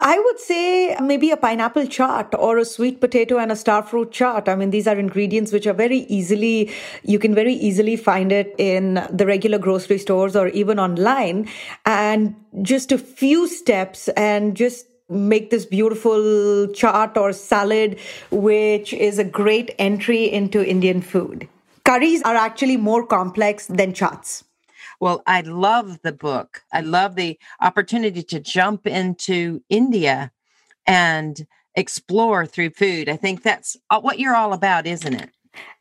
I 0.00 0.18
would 0.18 0.38
say 0.38 0.96
maybe 1.02 1.30
a 1.30 1.36
pineapple 1.36 1.84
chaat 1.84 2.38
or 2.38 2.58
a 2.58 2.64
sweet 2.64 3.00
potato 3.00 3.38
and 3.38 3.50
a 3.50 3.56
star 3.56 3.82
fruit 3.82 4.10
chaat. 4.10 4.48
I 4.48 4.54
mean, 4.54 4.70
these 4.70 4.86
are 4.86 4.96
ingredients 4.96 5.52
which 5.52 5.66
are 5.66 5.72
very 5.72 6.00
easily, 6.00 6.70
you 7.02 7.18
can 7.18 7.34
very 7.34 7.54
easily 7.54 7.96
find 7.96 8.30
it 8.30 8.54
in 8.58 9.02
the 9.10 9.26
regular 9.26 9.58
grocery 9.58 9.98
stores 9.98 10.36
or 10.36 10.48
even 10.48 10.78
online. 10.78 11.48
And 11.86 12.36
just 12.62 12.92
a 12.92 12.98
few 12.98 13.48
steps 13.48 14.08
and 14.08 14.56
just 14.56 14.86
make 15.08 15.50
this 15.50 15.64
beautiful 15.64 16.68
chaat 16.68 17.16
or 17.16 17.32
salad, 17.32 17.98
which 18.30 18.92
is 18.92 19.18
a 19.18 19.24
great 19.24 19.74
entry 19.78 20.24
into 20.30 20.64
Indian 20.64 21.00
food. 21.00 21.48
Curries 21.84 22.22
are 22.22 22.36
actually 22.36 22.76
more 22.76 23.06
complex 23.06 23.66
than 23.66 23.94
chaats. 23.94 24.44
Well, 25.00 25.22
I 25.26 25.42
love 25.42 26.00
the 26.02 26.12
book. 26.12 26.62
I 26.72 26.80
love 26.80 27.14
the 27.14 27.38
opportunity 27.60 28.22
to 28.24 28.40
jump 28.40 28.86
into 28.86 29.62
India 29.68 30.32
and 30.86 31.46
explore 31.74 32.46
through 32.46 32.70
food. 32.70 33.08
I 33.08 33.16
think 33.16 33.42
that's 33.42 33.76
what 33.88 34.18
you're 34.18 34.34
all 34.34 34.52
about, 34.52 34.86
isn't 34.86 35.14
it? 35.14 35.30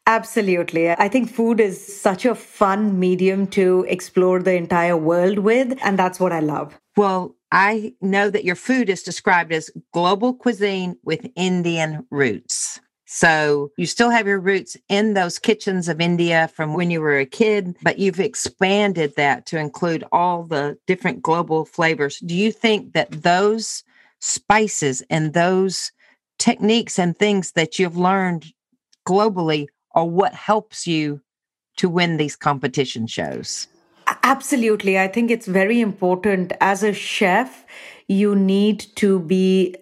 Absolutely. 0.06 0.90
I 0.92 1.10
think 1.10 1.30
food 1.30 1.60
is 1.60 2.02
such 2.02 2.26
a 2.26 2.36
fun 2.36 3.00
medium 3.00 3.48
to 3.48 3.86
explore 3.90 4.42
the 4.42 4.56
entire 4.56 4.96
world 4.96 5.40
with, 5.40 5.78
and 5.84 6.00
that's 6.00 6.20
what 6.20 6.32
I 6.32 6.40
love. 6.40 6.80
Well, 6.96 7.36
I 7.52 7.94
know 8.02 8.30
that 8.30 8.46
your 8.46 8.56
food 8.56 8.90
is 8.90 9.04
described 9.04 9.52
as 9.52 9.70
global 9.94 10.34
cuisine 10.34 10.98
with 11.04 11.28
Indian 11.36 12.06
roots. 12.10 12.80
So 13.10 13.72
you 13.78 13.86
still 13.86 14.10
have 14.10 14.28
your 14.28 14.40
roots 14.40 14.76
in 14.90 15.14
those 15.14 15.40
kitchens 15.40 15.88
of 15.88 16.02
India 16.02 16.50
from 16.54 16.74
when 16.74 16.92
you 16.92 17.00
were 17.00 17.18
a 17.18 17.26
kid, 17.26 17.78
but 17.82 18.00
you've 18.00 18.20
expanded 18.20 19.16
that 19.16 19.46
to 19.46 19.58
include 19.58 20.04
all 20.12 20.44
the 20.44 20.78
different 20.88 21.22
global 21.22 21.64
flavors. 21.64 22.20
Do 22.20 22.36
you 22.36 22.52
think 22.52 22.92
that 22.94 23.10
those 23.24 23.86
spices 24.20 25.02
and 25.10 25.34
those 25.34 25.94
techniques 26.38 27.00
and 27.00 27.18
things 27.18 27.54
that 27.54 27.80
you've 27.80 27.96
learned 27.98 28.48
globally 29.08 29.68
are 29.96 30.06
what 30.06 30.34
helps 30.34 30.86
you 30.86 31.22
to 31.78 31.88
win 31.88 32.18
these 32.18 32.36
competition 32.36 33.08
shows? 33.08 33.68
Absolutely. 34.24 35.00
I 35.00 35.08
think 35.08 35.32
it's 35.32 35.48
very 35.48 35.80
important 35.80 36.52
as 36.60 36.84
a 36.84 36.92
chef, 36.92 37.66
you 38.10 38.36
need 38.36 38.86
to 38.98 39.20
be 39.22 39.76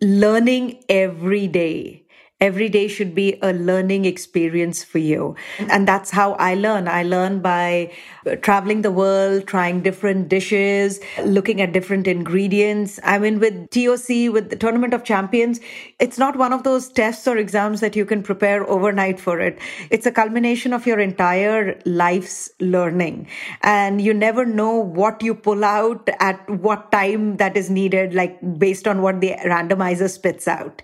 learning 0.00 0.82
every 0.88 1.46
day 1.46 2.01
every 2.42 2.68
day 2.68 2.88
should 2.88 3.14
be 3.14 3.38
a 3.40 3.52
learning 3.52 4.04
experience 4.04 4.82
for 4.82 4.98
you. 4.98 5.36
And 5.70 5.86
that's 5.86 6.10
how 6.10 6.32
I 6.32 6.54
learn. 6.54 6.88
I 6.88 7.04
learn 7.04 7.40
by 7.40 7.92
uh, 8.26 8.34
traveling 8.36 8.82
the 8.82 8.90
world, 8.90 9.46
trying 9.46 9.80
different 9.82 10.28
dishes, 10.28 10.98
looking 11.24 11.60
at 11.60 11.72
different 11.72 12.08
ingredients. 12.08 12.98
I 13.04 13.20
mean, 13.20 13.38
with 13.38 13.70
TOC, 13.70 14.32
with 14.32 14.50
the 14.50 14.56
Tournament 14.56 14.92
of 14.92 15.04
Champions, 15.04 15.60
it's 16.00 16.18
not 16.18 16.36
one 16.36 16.52
of 16.52 16.64
those 16.64 16.88
tests 16.88 17.28
or 17.28 17.36
exams 17.36 17.80
that 17.80 17.94
you 17.94 18.04
can 18.04 18.24
prepare 18.24 18.68
overnight 18.68 19.20
for 19.20 19.38
it. 19.38 19.58
It's 19.90 20.06
a 20.06 20.12
culmination 20.12 20.72
of 20.72 20.84
your 20.84 20.98
entire 20.98 21.80
life's 21.84 22.50
learning. 22.58 23.28
And 23.62 24.00
you 24.02 24.12
never 24.12 24.44
know 24.44 24.74
what 24.74 25.22
you 25.22 25.36
pull 25.36 25.64
out 25.64 26.08
at 26.18 26.50
what 26.50 26.90
time 26.90 27.36
that 27.36 27.56
is 27.56 27.70
needed, 27.70 28.14
like 28.14 28.36
based 28.58 28.88
on 28.88 29.00
what 29.00 29.20
the 29.20 29.36
randomizer 29.44 30.10
spits 30.10 30.48
out. 30.48 30.82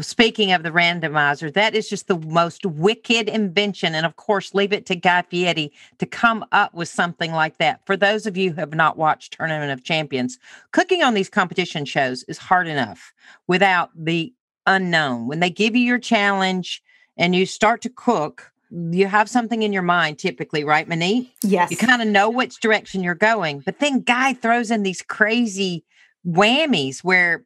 Speaking 0.00 0.52
of 0.52 0.62
the 0.62 0.70
randomizer, 0.70 1.52
that 1.52 1.74
is 1.74 1.88
just 1.88 2.08
the 2.08 2.18
most 2.18 2.64
wicked 2.64 3.28
invention. 3.28 3.94
And 3.94 4.06
of 4.06 4.16
course, 4.16 4.54
leave 4.54 4.72
it 4.72 4.86
to 4.86 4.96
Guy 4.96 5.22
Fieri 5.22 5.70
to 5.98 6.06
come 6.06 6.44
up 6.50 6.72
with 6.72 6.88
something 6.88 7.32
like 7.32 7.58
that. 7.58 7.84
For 7.84 7.96
those 7.96 8.26
of 8.26 8.36
you 8.36 8.52
who 8.52 8.60
have 8.60 8.74
not 8.74 8.96
watched 8.96 9.34
Tournament 9.34 9.70
of 9.70 9.84
Champions, 9.84 10.38
cooking 10.70 11.02
on 11.02 11.12
these 11.12 11.28
competition 11.28 11.84
shows 11.84 12.22
is 12.24 12.38
hard 12.38 12.68
enough 12.68 13.12
without 13.46 13.90
the 13.94 14.32
unknown. 14.66 15.26
When 15.26 15.40
they 15.40 15.50
give 15.50 15.76
you 15.76 15.82
your 15.82 15.98
challenge 15.98 16.82
and 17.18 17.36
you 17.36 17.44
start 17.44 17.82
to 17.82 17.90
cook, 17.90 18.50
you 18.70 19.06
have 19.06 19.28
something 19.28 19.62
in 19.62 19.74
your 19.74 19.82
mind 19.82 20.18
typically, 20.18 20.64
right, 20.64 20.88
Monique? 20.88 21.34
Yes. 21.42 21.70
You 21.70 21.76
kind 21.76 22.00
of 22.00 22.08
know 22.08 22.30
which 22.30 22.60
direction 22.60 23.02
you're 23.02 23.14
going. 23.14 23.60
But 23.60 23.78
then 23.80 24.00
Guy 24.00 24.32
throws 24.32 24.70
in 24.70 24.82
these 24.82 25.02
crazy 25.02 25.84
whammies 26.26 27.00
where 27.00 27.44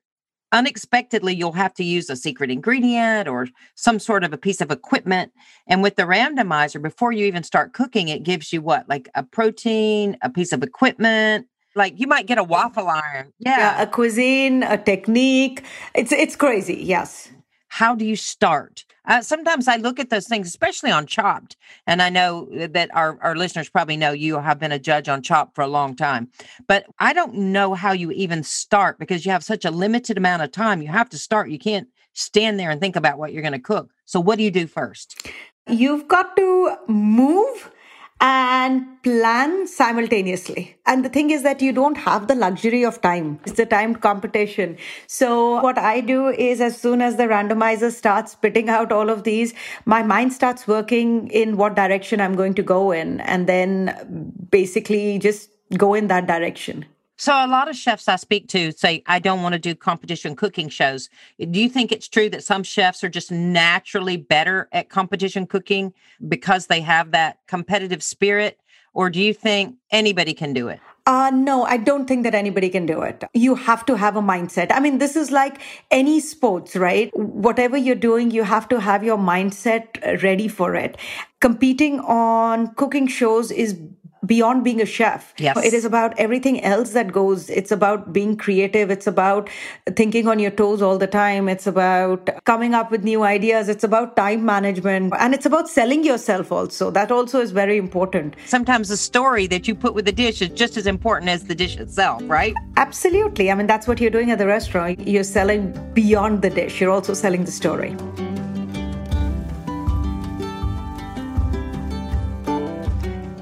unexpectedly 0.56 1.34
you'll 1.34 1.52
have 1.52 1.74
to 1.74 1.84
use 1.84 2.08
a 2.08 2.16
secret 2.16 2.50
ingredient 2.50 3.28
or 3.28 3.46
some 3.74 3.98
sort 3.98 4.24
of 4.24 4.32
a 4.32 4.38
piece 4.38 4.60
of 4.60 4.70
equipment 4.70 5.30
and 5.66 5.82
with 5.82 5.96
the 5.96 6.04
randomizer 6.04 6.80
before 6.80 7.12
you 7.12 7.26
even 7.26 7.42
start 7.42 7.74
cooking 7.74 8.08
it 8.08 8.22
gives 8.22 8.52
you 8.52 8.60
what 8.62 8.88
like 8.88 9.08
a 9.14 9.22
protein 9.22 10.16
a 10.22 10.30
piece 10.30 10.52
of 10.52 10.62
equipment? 10.62 11.46
Like 11.74 12.00
you 12.00 12.06
might 12.06 12.26
get 12.26 12.38
a 12.38 12.44
waffle 12.44 12.88
iron. 12.88 13.32
Yeah, 13.38 13.58
yeah. 13.58 13.82
a 13.82 13.86
cuisine 13.86 14.62
a 14.62 14.78
technique. 14.78 15.62
It's 15.94 16.10
it's 16.10 16.34
crazy 16.34 16.78
yes 16.82 17.30
how 17.76 17.94
do 17.94 18.06
you 18.06 18.16
start? 18.16 18.86
Uh, 19.04 19.20
sometimes 19.20 19.68
I 19.68 19.76
look 19.76 20.00
at 20.00 20.08
those 20.08 20.26
things, 20.26 20.46
especially 20.46 20.90
on 20.90 21.06
Chopped, 21.06 21.58
and 21.86 22.00
I 22.00 22.08
know 22.08 22.48
that 22.50 22.88
our, 22.94 23.18
our 23.20 23.36
listeners 23.36 23.68
probably 23.68 23.98
know 23.98 24.12
you 24.12 24.38
have 24.38 24.58
been 24.58 24.72
a 24.72 24.78
judge 24.78 25.10
on 25.10 25.20
Chopped 25.20 25.54
for 25.54 25.60
a 25.60 25.66
long 25.66 25.94
time, 25.94 26.30
but 26.66 26.86
I 26.98 27.12
don't 27.12 27.34
know 27.34 27.74
how 27.74 27.92
you 27.92 28.10
even 28.12 28.42
start 28.44 28.98
because 28.98 29.26
you 29.26 29.32
have 29.32 29.44
such 29.44 29.66
a 29.66 29.70
limited 29.70 30.16
amount 30.16 30.40
of 30.40 30.52
time. 30.52 30.80
You 30.80 30.88
have 30.88 31.10
to 31.10 31.18
start. 31.18 31.50
You 31.50 31.58
can't 31.58 31.86
stand 32.14 32.58
there 32.58 32.70
and 32.70 32.80
think 32.80 32.96
about 32.96 33.18
what 33.18 33.34
you're 33.34 33.42
going 33.42 33.52
to 33.52 33.58
cook. 33.58 33.90
So, 34.06 34.20
what 34.20 34.38
do 34.38 34.44
you 34.44 34.50
do 34.50 34.66
first? 34.66 35.28
You've 35.68 36.08
got 36.08 36.34
to 36.36 36.76
move 36.88 37.70
and 38.20 39.02
plan 39.02 39.66
simultaneously. 39.66 40.76
And 40.86 41.04
the 41.04 41.08
thing 41.08 41.30
is 41.30 41.42
that 41.42 41.60
you 41.60 41.72
don't 41.72 41.96
have 41.98 42.28
the 42.28 42.34
luxury 42.34 42.84
of 42.84 43.00
time. 43.02 43.38
It's 43.44 43.58
a 43.58 43.66
timed 43.66 44.00
competition. 44.00 44.78
So 45.06 45.60
what 45.60 45.78
I 45.78 46.00
do 46.00 46.28
is 46.28 46.60
as 46.60 46.80
soon 46.80 47.02
as 47.02 47.16
the 47.16 47.24
randomizer 47.24 47.92
starts 47.92 48.32
spitting 48.32 48.70
out 48.70 48.90
all 48.90 49.10
of 49.10 49.24
these, 49.24 49.52
my 49.84 50.02
mind 50.02 50.32
starts 50.32 50.66
working 50.66 51.28
in 51.28 51.56
what 51.56 51.76
direction 51.76 52.20
I'm 52.20 52.36
going 52.36 52.54
to 52.54 52.62
go 52.62 52.90
in 52.90 53.20
and 53.20 53.46
then 53.46 54.32
basically 54.50 55.18
just 55.18 55.50
go 55.76 55.94
in 55.94 56.06
that 56.08 56.26
direction. 56.26 56.86
So 57.18 57.32
a 57.32 57.48
lot 57.48 57.68
of 57.68 57.76
chefs 57.76 58.08
I 58.08 58.16
speak 58.16 58.48
to 58.48 58.72
say 58.72 59.02
I 59.06 59.18
don't 59.18 59.42
want 59.42 59.54
to 59.54 59.58
do 59.58 59.74
competition 59.74 60.36
cooking 60.36 60.68
shows. 60.68 61.08
Do 61.38 61.60
you 61.60 61.68
think 61.68 61.90
it's 61.90 62.08
true 62.08 62.28
that 62.30 62.44
some 62.44 62.62
chefs 62.62 63.02
are 63.02 63.08
just 63.08 63.32
naturally 63.32 64.18
better 64.18 64.68
at 64.72 64.90
competition 64.90 65.46
cooking 65.46 65.94
because 66.28 66.66
they 66.66 66.82
have 66.82 67.12
that 67.12 67.38
competitive 67.46 68.02
spirit 68.02 68.60
or 68.92 69.10
do 69.10 69.20
you 69.20 69.34
think 69.34 69.76
anybody 69.90 70.34
can 70.34 70.52
do 70.52 70.68
it? 70.68 70.80
Uh, 71.06 71.30
no, 71.32 71.62
I 71.62 71.76
don't 71.76 72.06
think 72.06 72.24
that 72.24 72.34
anybody 72.34 72.68
can 72.68 72.84
do 72.84 73.02
it. 73.02 73.22
You 73.32 73.54
have 73.54 73.86
to 73.86 73.96
have 73.96 74.16
a 74.16 74.20
mindset. 74.20 74.72
I 74.72 74.80
mean, 74.80 74.98
this 74.98 75.14
is 75.14 75.30
like 75.30 75.60
any 75.92 76.18
sports, 76.18 76.74
right? 76.74 77.16
Whatever 77.16 77.76
you're 77.76 77.94
doing, 77.94 78.32
you 78.32 78.42
have 78.42 78.68
to 78.70 78.80
have 78.80 79.04
your 79.04 79.16
mindset 79.16 80.22
ready 80.22 80.48
for 80.48 80.74
it. 80.74 80.96
Competing 81.40 82.00
on 82.00 82.74
cooking 82.74 83.06
shows 83.06 83.52
is 83.52 83.78
beyond 84.26 84.64
being 84.64 84.80
a 84.80 84.86
chef. 84.86 85.34
Yes. 85.38 85.56
It 85.64 85.72
is 85.72 85.84
about 85.84 86.18
everything 86.18 86.62
else 86.62 86.90
that 86.90 87.12
goes. 87.12 87.48
It's 87.50 87.70
about 87.70 88.12
being 88.12 88.36
creative. 88.36 88.90
It's 88.90 89.06
about 89.06 89.48
thinking 89.94 90.28
on 90.28 90.38
your 90.38 90.50
toes 90.50 90.82
all 90.82 90.98
the 90.98 91.06
time. 91.06 91.48
It's 91.48 91.66
about 91.66 92.28
coming 92.44 92.74
up 92.74 92.90
with 92.90 93.04
new 93.04 93.22
ideas. 93.22 93.68
It's 93.68 93.84
about 93.84 94.16
time 94.16 94.44
management 94.44 95.14
and 95.18 95.34
it's 95.34 95.46
about 95.46 95.68
selling 95.68 96.04
yourself 96.04 96.52
also. 96.52 96.90
That 96.90 97.10
also 97.10 97.40
is 97.40 97.50
very 97.50 97.76
important. 97.76 98.36
Sometimes 98.46 98.88
the 98.88 98.96
story 98.96 99.46
that 99.46 99.68
you 99.68 99.74
put 99.74 99.94
with 99.94 100.04
the 100.04 100.12
dish 100.12 100.42
is 100.42 100.50
just 100.50 100.76
as 100.76 100.86
important 100.86 101.30
as 101.30 101.44
the 101.44 101.54
dish 101.54 101.76
itself, 101.76 102.22
right? 102.26 102.54
Absolutely. 102.76 103.50
I 103.50 103.54
mean, 103.54 103.66
that's 103.66 103.86
what 103.86 104.00
you're 104.00 104.10
doing 104.10 104.30
at 104.30 104.38
the 104.38 104.46
restaurant. 104.46 105.06
You're 105.06 105.24
selling 105.24 105.72
beyond 105.94 106.42
the 106.42 106.50
dish. 106.50 106.80
You're 106.80 106.90
also 106.90 107.14
selling 107.14 107.44
the 107.44 107.52
story. 107.52 107.96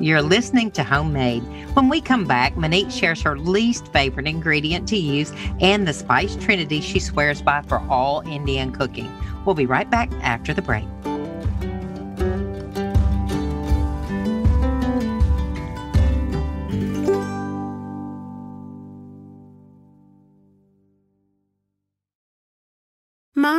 You're 0.04 0.20
listening 0.20 0.70
to 0.72 0.84
Homemade. 0.84 1.42
When 1.72 1.88
we 1.88 2.02
come 2.02 2.26
back, 2.26 2.58
Monique 2.58 2.90
shares 2.90 3.22
her 3.22 3.38
least 3.38 3.90
favorite 3.90 4.26
ingredient 4.26 4.86
to 4.88 4.98
use 4.98 5.32
and 5.62 5.88
the 5.88 5.94
spice 5.94 6.36
trinity 6.36 6.82
she 6.82 7.00
swears 7.00 7.40
by 7.40 7.62
for 7.62 7.78
all 7.88 8.20
Indian 8.28 8.70
cooking. 8.70 9.10
We'll 9.46 9.54
be 9.54 9.64
right 9.64 9.88
back 9.88 10.12
after 10.20 10.52
the 10.52 10.60
break. 10.60 10.84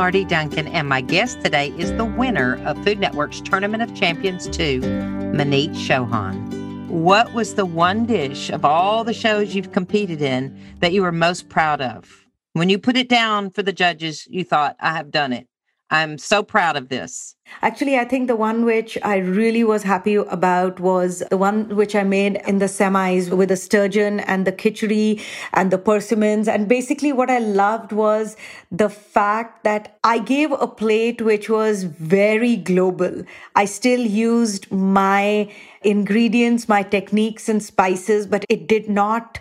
Marty 0.00 0.24
Duncan, 0.24 0.66
and 0.68 0.88
my 0.88 1.02
guest 1.02 1.42
today 1.42 1.74
is 1.76 1.92
the 1.98 2.06
winner 2.06 2.58
of 2.64 2.82
Food 2.84 3.00
Network's 3.00 3.42
Tournament 3.42 3.82
of 3.82 3.94
Champions 3.94 4.48
2, 4.48 4.80
Maneet 4.80 5.74
Chauhan. 5.74 6.88
What 6.88 7.34
was 7.34 7.54
the 7.54 7.66
one 7.66 8.06
dish 8.06 8.48
of 8.48 8.64
all 8.64 9.04
the 9.04 9.12
shows 9.12 9.54
you've 9.54 9.72
competed 9.72 10.22
in 10.22 10.58
that 10.78 10.94
you 10.94 11.02
were 11.02 11.12
most 11.12 11.50
proud 11.50 11.82
of? 11.82 12.26
When 12.54 12.70
you 12.70 12.78
put 12.78 12.96
it 12.96 13.10
down 13.10 13.50
for 13.50 13.62
the 13.62 13.74
judges, 13.74 14.26
you 14.26 14.42
thought, 14.42 14.74
I 14.80 14.96
have 14.96 15.10
done 15.10 15.34
it. 15.34 15.49
I'm 15.92 16.18
so 16.18 16.44
proud 16.44 16.76
of 16.76 16.88
this. 16.88 17.34
Actually, 17.62 17.98
I 17.98 18.04
think 18.04 18.28
the 18.28 18.36
one 18.36 18.64
which 18.64 18.96
I 19.02 19.16
really 19.16 19.64
was 19.64 19.82
happy 19.82 20.14
about 20.14 20.78
was 20.78 21.24
the 21.30 21.36
one 21.36 21.74
which 21.74 21.96
I 21.96 22.04
made 22.04 22.40
in 22.46 22.60
the 22.60 22.66
semis 22.66 23.28
with 23.28 23.48
the 23.48 23.56
sturgeon 23.56 24.20
and 24.20 24.46
the 24.46 24.52
khichdi 24.52 25.20
and 25.52 25.72
the 25.72 25.78
persimmons. 25.78 26.46
And 26.46 26.68
basically, 26.68 27.12
what 27.12 27.28
I 27.28 27.40
loved 27.40 27.90
was 27.90 28.36
the 28.70 28.88
fact 28.88 29.64
that 29.64 29.98
I 30.04 30.20
gave 30.20 30.52
a 30.52 30.68
plate 30.68 31.20
which 31.22 31.50
was 31.50 31.82
very 31.82 32.54
global. 32.54 33.24
I 33.56 33.64
still 33.64 34.00
used 34.00 34.70
my 34.70 35.52
ingredients, 35.82 36.68
my 36.68 36.84
techniques 36.84 37.48
and 37.48 37.60
spices, 37.60 38.28
but 38.28 38.44
it 38.48 38.68
did 38.68 38.88
not 38.88 39.40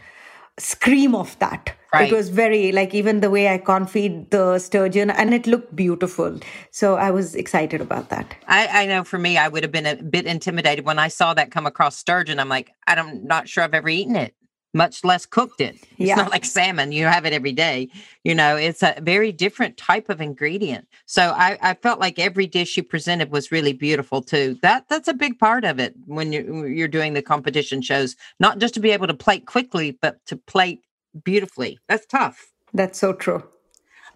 scream 0.57 1.13
of 1.13 1.37
that. 1.37 1.75
Right. 1.93 2.11
It 2.11 2.15
was 2.15 2.29
very 2.29 2.71
like 2.71 2.93
even 2.93 3.21
the 3.21 3.31
way 3.31 3.51
I 3.51 3.57
confit 3.57 4.29
the 4.29 4.59
sturgeon 4.59 5.09
and 5.09 5.33
it 5.33 5.47
looked 5.47 5.75
beautiful. 5.75 6.39
So 6.71 6.95
I 6.95 7.09
was 7.09 7.33
excited 7.33 7.81
about 7.81 8.09
that. 8.09 8.35
I, 8.47 8.83
I, 8.83 8.85
know 8.85 9.03
for 9.03 9.17
me, 9.17 9.37
I 9.37 9.47
would 9.47 9.63
have 9.63 9.71
been 9.71 9.87
a 9.87 9.95
bit 9.95 10.25
intimidated 10.27 10.85
when 10.85 10.99
I 10.99 11.07
saw 11.07 11.33
that 11.33 11.49
come 11.49 11.65
across 11.65 11.97
sturgeon. 11.97 12.39
I'm 12.39 12.49
like, 12.49 12.71
I'm 12.85 13.25
not 13.25 13.49
sure 13.49 13.63
I've 13.63 13.73
ever 13.73 13.89
eaten 13.89 14.15
it, 14.15 14.35
much 14.71 15.03
less 15.03 15.25
cooked 15.25 15.61
it. 15.61 15.77
It's 15.99 16.07
yeah. 16.07 16.15
not 16.15 16.31
like 16.31 16.45
salmon. 16.45 16.93
You 16.93 17.05
have 17.07 17.25
it 17.25 17.33
every 17.33 17.51
day. 17.51 17.89
You 18.23 18.33
know, 18.33 18.55
it's 18.55 18.83
a 18.83 18.95
very 19.01 19.33
different 19.33 19.75
type 19.75 20.09
of 20.09 20.21
ingredient. 20.21 20.87
So 21.07 21.33
I, 21.35 21.57
I 21.61 21.73
felt 21.73 21.99
like 21.99 22.19
every 22.19 22.47
dish 22.47 22.77
you 22.77 22.83
presented 22.83 23.31
was 23.31 23.51
really 23.51 23.73
beautiful 23.73 24.21
too. 24.21 24.57
That 24.61 24.87
that's 24.87 25.09
a 25.09 25.13
big 25.13 25.39
part 25.39 25.65
of 25.65 25.77
it 25.79 25.93
when 26.05 26.31
you're 26.31 26.67
you're 26.67 26.87
doing 26.87 27.15
the 27.15 27.21
competition 27.21 27.81
shows, 27.81 28.15
not 28.39 28.59
just 28.59 28.75
to 28.75 28.79
be 28.79 28.91
able 28.91 29.07
to 29.07 29.13
plate 29.13 29.45
quickly, 29.45 29.97
but 30.01 30.25
to 30.27 30.37
plate 30.37 30.79
beautifully. 31.23 31.79
That's 31.87 32.05
tough. 32.05 32.51
That's 32.73 32.99
so 32.99 33.13
true. 33.13 33.43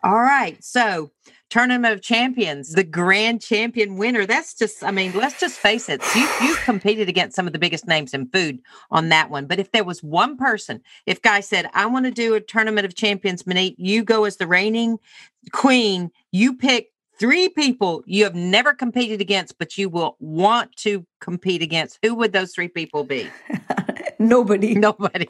All 0.04 0.20
right. 0.20 0.62
So, 0.64 1.12
Tournament 1.50 1.94
of 1.94 2.02
Champions, 2.02 2.74
the 2.74 2.84
grand 2.84 3.42
champion 3.42 3.96
winner. 3.96 4.26
That's 4.26 4.56
just, 4.56 4.84
I 4.84 4.90
mean, 4.90 5.14
let's 5.14 5.40
just 5.40 5.60
face 5.60 5.88
it. 5.88 6.02
You, 6.16 6.28
you've 6.42 6.60
competed 6.62 7.08
against 7.08 7.36
some 7.36 7.46
of 7.46 7.54
the 7.54 7.60
biggest 7.60 7.88
names 7.88 8.14
in 8.14 8.28
food 8.28 8.60
on 8.90 9.10
that 9.10 9.30
one. 9.30 9.46
But 9.46 9.60
if 9.60 9.72
there 9.72 9.84
was 9.84 10.02
one 10.02 10.36
person, 10.36 10.82
if 11.06 11.22
Guy 11.22 11.42
said, 11.42 11.70
I 11.74 11.86
want 11.86 12.06
to 12.06 12.12
do 12.12 12.34
a 12.34 12.42
Tournament 12.42 12.86
of 12.86 12.96
Champions, 12.96 13.46
Monique, 13.46 13.76
you 13.78 14.04
go 14.04 14.24
as 14.26 14.38
the 14.38 14.48
reigning 14.48 14.98
queen, 15.52 16.10
you 16.32 16.56
pick 16.56 16.92
three 17.20 17.50
people 17.50 18.04
you 18.08 18.24
have 18.24 18.36
never 18.36 18.74
competed 18.74 19.22
against, 19.22 19.60
but 19.60 19.78
you 19.78 19.90
will 19.90 20.18
want 20.20 20.76
to 20.78 21.06
compete 21.22 21.62
against, 21.62 22.00
who 22.02 22.16
would 22.16 22.34
those 22.34 22.54
three 22.54 22.68
people 22.68 23.04
be? 23.04 23.30
nobody. 24.20 24.76
Nobody. 24.84 25.30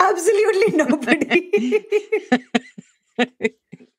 Absolutely 0.00 0.76
nobody. 0.76 1.84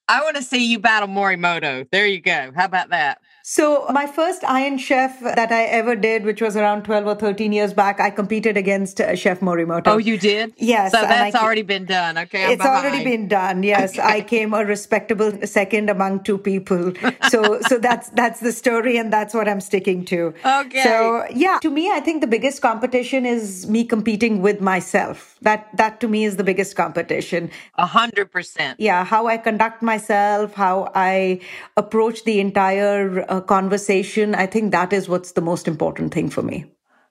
I 0.08 0.22
want 0.24 0.36
to 0.36 0.44
see 0.44 0.70
you 0.70 0.80
battle 0.80 1.08
Morimoto. 1.08 1.88
There 1.92 2.06
you 2.06 2.20
go. 2.20 2.52
How 2.56 2.66
about 2.66 2.90
that? 2.90 3.20
So, 3.44 3.88
my 3.90 4.06
first 4.06 4.44
Iron 4.44 4.78
Chef 4.78 5.20
that 5.22 5.52
I 5.52 5.64
ever 5.64 5.96
did, 5.96 6.26
which 6.26 6.42
was 6.42 6.56
around 6.56 6.84
12 6.84 7.08
or 7.08 7.16
13 7.16 7.52
years 7.52 7.74
back, 7.74 8.00
I 8.00 8.12
competed 8.12 8.56
against 8.56 9.02
uh, 9.02 9.16
Chef 9.16 9.40
Morimoto. 9.40 9.88
Oh, 9.88 9.98
you 9.98 10.18
did? 10.18 10.54
Yes. 10.58 10.92
So 10.92 11.02
that's 11.02 11.36
I, 11.36 11.44
already 11.44 11.64
been 11.64 11.86
done. 11.86 12.18
Okay. 12.18 12.46
I'm 12.46 12.52
it's 12.52 12.62
behind. 12.62 12.86
already 12.86 13.04
been 13.04 13.28
done. 13.28 13.64
Yes. 13.72 13.98
Okay. 13.98 14.02
I 14.02 14.22
came 14.22 14.54
a 14.54 14.66
respectable 14.66 15.32
second 15.46 15.90
among 15.90 16.24
two 16.24 16.38
people. 16.38 16.94
So, 17.30 17.62
so 17.62 17.78
that's, 17.78 18.10
that's 18.10 18.42
the 18.42 18.52
story 18.52 18.98
and 18.98 19.14
that's 19.14 19.34
what 19.34 19.48
I'm 19.48 19.62
sticking 19.62 20.04
to. 20.06 20.34
Okay. 20.44 20.84
So, 20.84 21.26
yeah, 21.34 21.60
to 21.62 21.70
me, 21.70 21.90
I 21.90 22.02
think 22.02 22.22
the 22.22 22.28
biggest 22.28 22.62
competition 22.62 23.26
is 23.26 23.70
me 23.70 23.86
competing 23.86 24.42
with 24.42 24.60
myself. 24.60 25.38
That, 25.42 25.70
that 25.78 26.02
to 26.02 26.08
me 26.08 26.26
is 26.26 26.36
the 26.36 26.44
biggest 26.44 26.76
competition. 26.76 27.50
A 27.76 27.86
hundred 27.86 28.32
percent. 28.32 28.80
Yeah. 28.80 29.06
How 29.06 29.28
I 29.28 29.38
conduct 29.38 29.82
myself, 29.82 30.54
how 30.54 30.92
I 30.94 31.40
approach 31.78 32.26
the 32.26 32.40
entire 32.42 33.26
uh, 33.32 33.42
conversation. 33.42 34.36
I 34.36 34.46
think 34.46 34.72
that 34.72 34.94
is 34.94 35.10
what's 35.10 35.32
the 35.32 35.42
most 35.42 35.68
important 35.68 36.14
thing 36.14 36.30
for 36.30 36.44
me. 36.44 36.66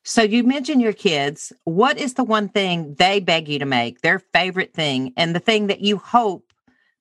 So 0.05 0.23
you 0.23 0.45
mentioned 0.45 0.81
your 0.81 0.93
kids. 0.93 1.53
What 1.65 1.99
is 1.99 2.15
the 2.15 2.25
one 2.25 2.49
thing 2.49 2.95
they 2.99 3.21
beg 3.21 3.49
you 3.49 3.59
to 3.59 3.67
make, 3.67 4.01
their 4.01 4.19
favorite 4.19 4.73
thing, 4.73 5.13
and 5.17 5.35
the 5.35 5.41
thing 5.41 5.67
that 5.67 5.81
you 5.81 5.97
hope 5.97 6.53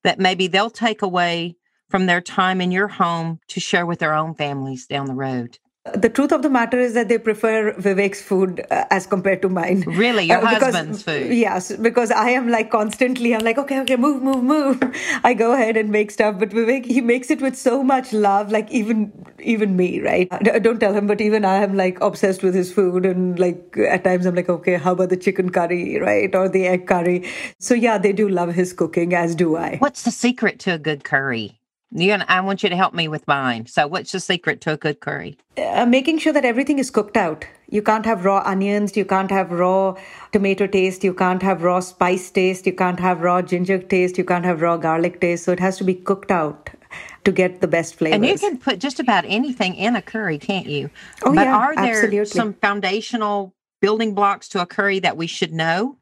that 0.03 0.19
maybe 0.19 0.47
they'll 0.47 0.69
take 0.69 1.01
away 1.01 1.55
from 1.89 2.05
their 2.05 2.21
time 2.21 2.61
in 2.61 2.71
your 2.71 2.87
home 2.87 3.39
to 3.49 3.59
share 3.59 3.85
with 3.85 3.99
their 3.99 4.13
own 4.13 4.35
families 4.35 4.85
down 4.87 5.07
the 5.07 5.13
road? 5.13 5.59
The 5.95 6.09
truth 6.09 6.33
of 6.33 6.41
the 6.41 6.49
matter 6.49 6.77
is 6.77 6.93
that 6.93 7.07
they 7.07 7.17
prefer 7.17 7.73
Vivek's 7.73 8.21
food 8.21 8.65
uh, 8.69 8.83
as 8.91 9.07
compared 9.07 9.41
to 9.43 9.49
mine. 9.49 9.81
Really, 9.87 10.25
your 10.25 10.37
uh, 10.37 10.53
because, 10.53 10.75
husband's 10.75 11.03
food? 11.03 11.33
Yes, 11.33 11.71
because 11.77 12.11
I 12.11 12.31
am 12.31 12.49
like 12.49 12.69
constantly, 12.69 13.33
I'm 13.33 13.45
like, 13.45 13.57
okay, 13.57 13.79
okay, 13.81 13.95
move, 13.95 14.21
move, 14.21 14.43
move. 14.43 14.77
I 15.23 15.33
go 15.33 15.53
ahead 15.53 15.77
and 15.77 15.89
make 15.89 16.11
stuff, 16.11 16.37
but 16.37 16.49
Vivek, 16.49 16.85
he 16.85 16.99
makes 16.99 17.31
it 17.31 17.41
with 17.41 17.57
so 17.57 17.81
much 17.81 18.11
love, 18.11 18.51
like 18.51 18.69
even 18.71 19.11
even 19.39 19.77
me, 19.77 20.01
right? 20.01 20.27
I 20.31 20.59
don't 20.59 20.79
tell 20.79 20.93
him, 20.93 21.07
but 21.07 21.21
even 21.21 21.45
I 21.45 21.55
am 21.63 21.75
like 21.75 21.99
obsessed 22.01 22.43
with 22.43 22.53
his 22.53 22.73
food, 22.73 23.05
and 23.05 23.39
like 23.39 23.77
at 23.77 24.03
times 24.03 24.25
I'm 24.25 24.35
like, 24.35 24.49
okay, 24.49 24.75
how 24.75 24.91
about 24.91 25.09
the 25.09 25.17
chicken 25.17 25.49
curry, 25.49 25.97
right, 25.99 26.33
or 26.35 26.49
the 26.49 26.67
egg 26.67 26.87
curry? 26.87 27.25
So 27.57 27.73
yeah, 27.73 27.97
they 27.97 28.11
do 28.11 28.27
love 28.27 28.53
his 28.53 28.73
cooking, 28.73 29.13
as 29.13 29.33
do 29.33 29.55
I. 29.55 29.77
What's 29.77 30.03
the 30.03 30.11
secret 30.11 30.59
to 30.59 30.73
a 30.73 30.77
good 30.77 31.05
curry? 31.05 31.58
You 31.91 32.13
I 32.13 32.41
want 32.41 32.61
you 32.61 32.69
to 32.69 32.75
help 32.75 32.93
me 32.93 33.07
with 33.07 33.27
mine. 33.27 33.65
So, 33.65 33.87
what's 33.87 34.11
the 34.11 34.19
secret 34.19 34.61
to 34.61 34.73
a 34.73 34.77
good 34.77 34.99
curry? 34.99 35.37
Uh, 35.57 35.87
making 35.87 36.19
sure 36.19 36.31
that 36.33 36.45
everything 36.45 36.77
is 36.77 36.91
cooked 36.91 37.17
out. 37.17 37.45
You 37.69 37.81
can't 37.81 38.05
have 38.05 38.25
raw 38.25 38.43
onions. 38.45 38.95
You 38.95 39.05
can't 39.05 39.31
have 39.31 39.51
raw 39.51 39.95
tomato 40.31 40.67
taste. 40.67 41.03
You 41.03 41.13
can't 41.15 41.41
have 41.41 41.63
raw 41.63 41.79
spice 41.79 42.29
taste. 42.29 42.67
You 42.67 42.73
can't 42.73 42.99
have 42.99 43.21
raw 43.21 43.41
ginger 43.41 43.79
taste. 43.79 44.19
You 44.19 44.23
can't 44.23 44.45
have 44.45 44.61
raw 44.61 44.77
garlic 44.77 45.19
taste. 45.19 45.45
So 45.45 45.51
it 45.51 45.59
has 45.59 45.77
to 45.77 45.83
be 45.83 45.95
cooked 45.95 46.29
out 46.29 46.69
to 47.23 47.31
get 47.31 47.61
the 47.61 47.67
best 47.67 47.95
flavors. 47.95 48.15
And 48.15 48.25
you 48.25 48.37
can 48.37 48.57
put 48.57 48.79
just 48.79 48.99
about 48.99 49.25
anything 49.27 49.75
in 49.75 49.95
a 49.95 50.01
curry, 50.01 50.37
can't 50.37 50.67
you? 50.67 50.89
Oh 51.23 51.33
but 51.33 51.45
yeah, 51.45 51.55
are 51.55 51.75
there 51.75 52.03
absolutely. 52.03 52.25
some 52.25 52.53
foundational 52.53 53.53
building 53.81 54.13
blocks 54.13 54.47
to 54.49 54.61
a 54.61 54.65
curry 54.65 54.99
that 54.99 55.17
we 55.17 55.27
should 55.27 55.53
know? 55.53 55.97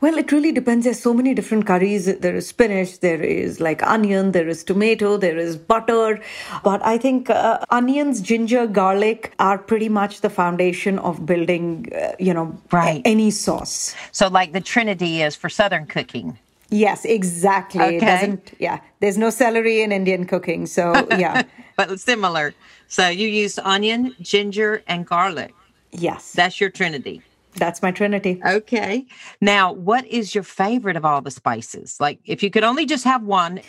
Well, 0.00 0.16
it 0.16 0.30
really 0.30 0.52
depends. 0.52 0.84
There's 0.84 1.00
so 1.00 1.12
many 1.12 1.34
different 1.34 1.66
curries. 1.66 2.06
There 2.06 2.36
is 2.36 2.46
spinach, 2.46 3.00
there 3.00 3.20
is 3.20 3.60
like 3.60 3.82
onion, 3.82 4.30
there 4.30 4.48
is 4.48 4.62
tomato, 4.62 5.16
there 5.16 5.36
is 5.36 5.56
butter. 5.56 6.20
But 6.62 6.84
I 6.86 6.98
think 6.98 7.28
uh, 7.30 7.58
onions, 7.70 8.20
ginger, 8.20 8.68
garlic 8.68 9.34
are 9.40 9.58
pretty 9.58 9.88
much 9.88 10.20
the 10.20 10.30
foundation 10.30 11.00
of 11.00 11.26
building, 11.26 11.92
uh, 11.92 12.12
you 12.20 12.32
know, 12.32 12.56
right. 12.70 13.02
any 13.04 13.32
sauce. 13.32 13.96
So, 14.12 14.28
like 14.28 14.52
the 14.52 14.60
Trinity 14.60 15.22
is 15.22 15.34
for 15.34 15.48
Southern 15.48 15.86
cooking. 15.86 16.38
Yes, 16.70 17.04
exactly. 17.04 17.82
Okay. 17.82 17.96
It 17.96 18.00
doesn't, 18.00 18.52
yeah. 18.60 18.80
There's 19.00 19.18
no 19.18 19.30
celery 19.30 19.80
in 19.82 19.90
Indian 19.90 20.26
cooking. 20.26 20.66
So, 20.66 20.92
yeah. 21.18 21.42
but 21.76 21.98
similar. 21.98 22.54
So, 22.86 23.08
you 23.08 23.26
use 23.26 23.58
onion, 23.58 24.14
ginger, 24.20 24.82
and 24.86 25.04
garlic. 25.04 25.54
Yes. 25.90 26.34
That's 26.34 26.60
your 26.60 26.70
Trinity. 26.70 27.22
That's 27.58 27.82
my 27.82 27.90
trinity. 27.90 28.40
Okay. 28.44 29.06
Now, 29.40 29.72
what 29.72 30.06
is 30.06 30.34
your 30.34 30.44
favorite 30.44 30.96
of 30.96 31.04
all 31.04 31.20
the 31.20 31.30
spices? 31.30 31.98
Like, 32.00 32.20
if 32.24 32.42
you 32.42 32.50
could 32.50 32.64
only 32.64 32.86
just 32.86 33.04
have 33.04 33.22
one. 33.22 33.60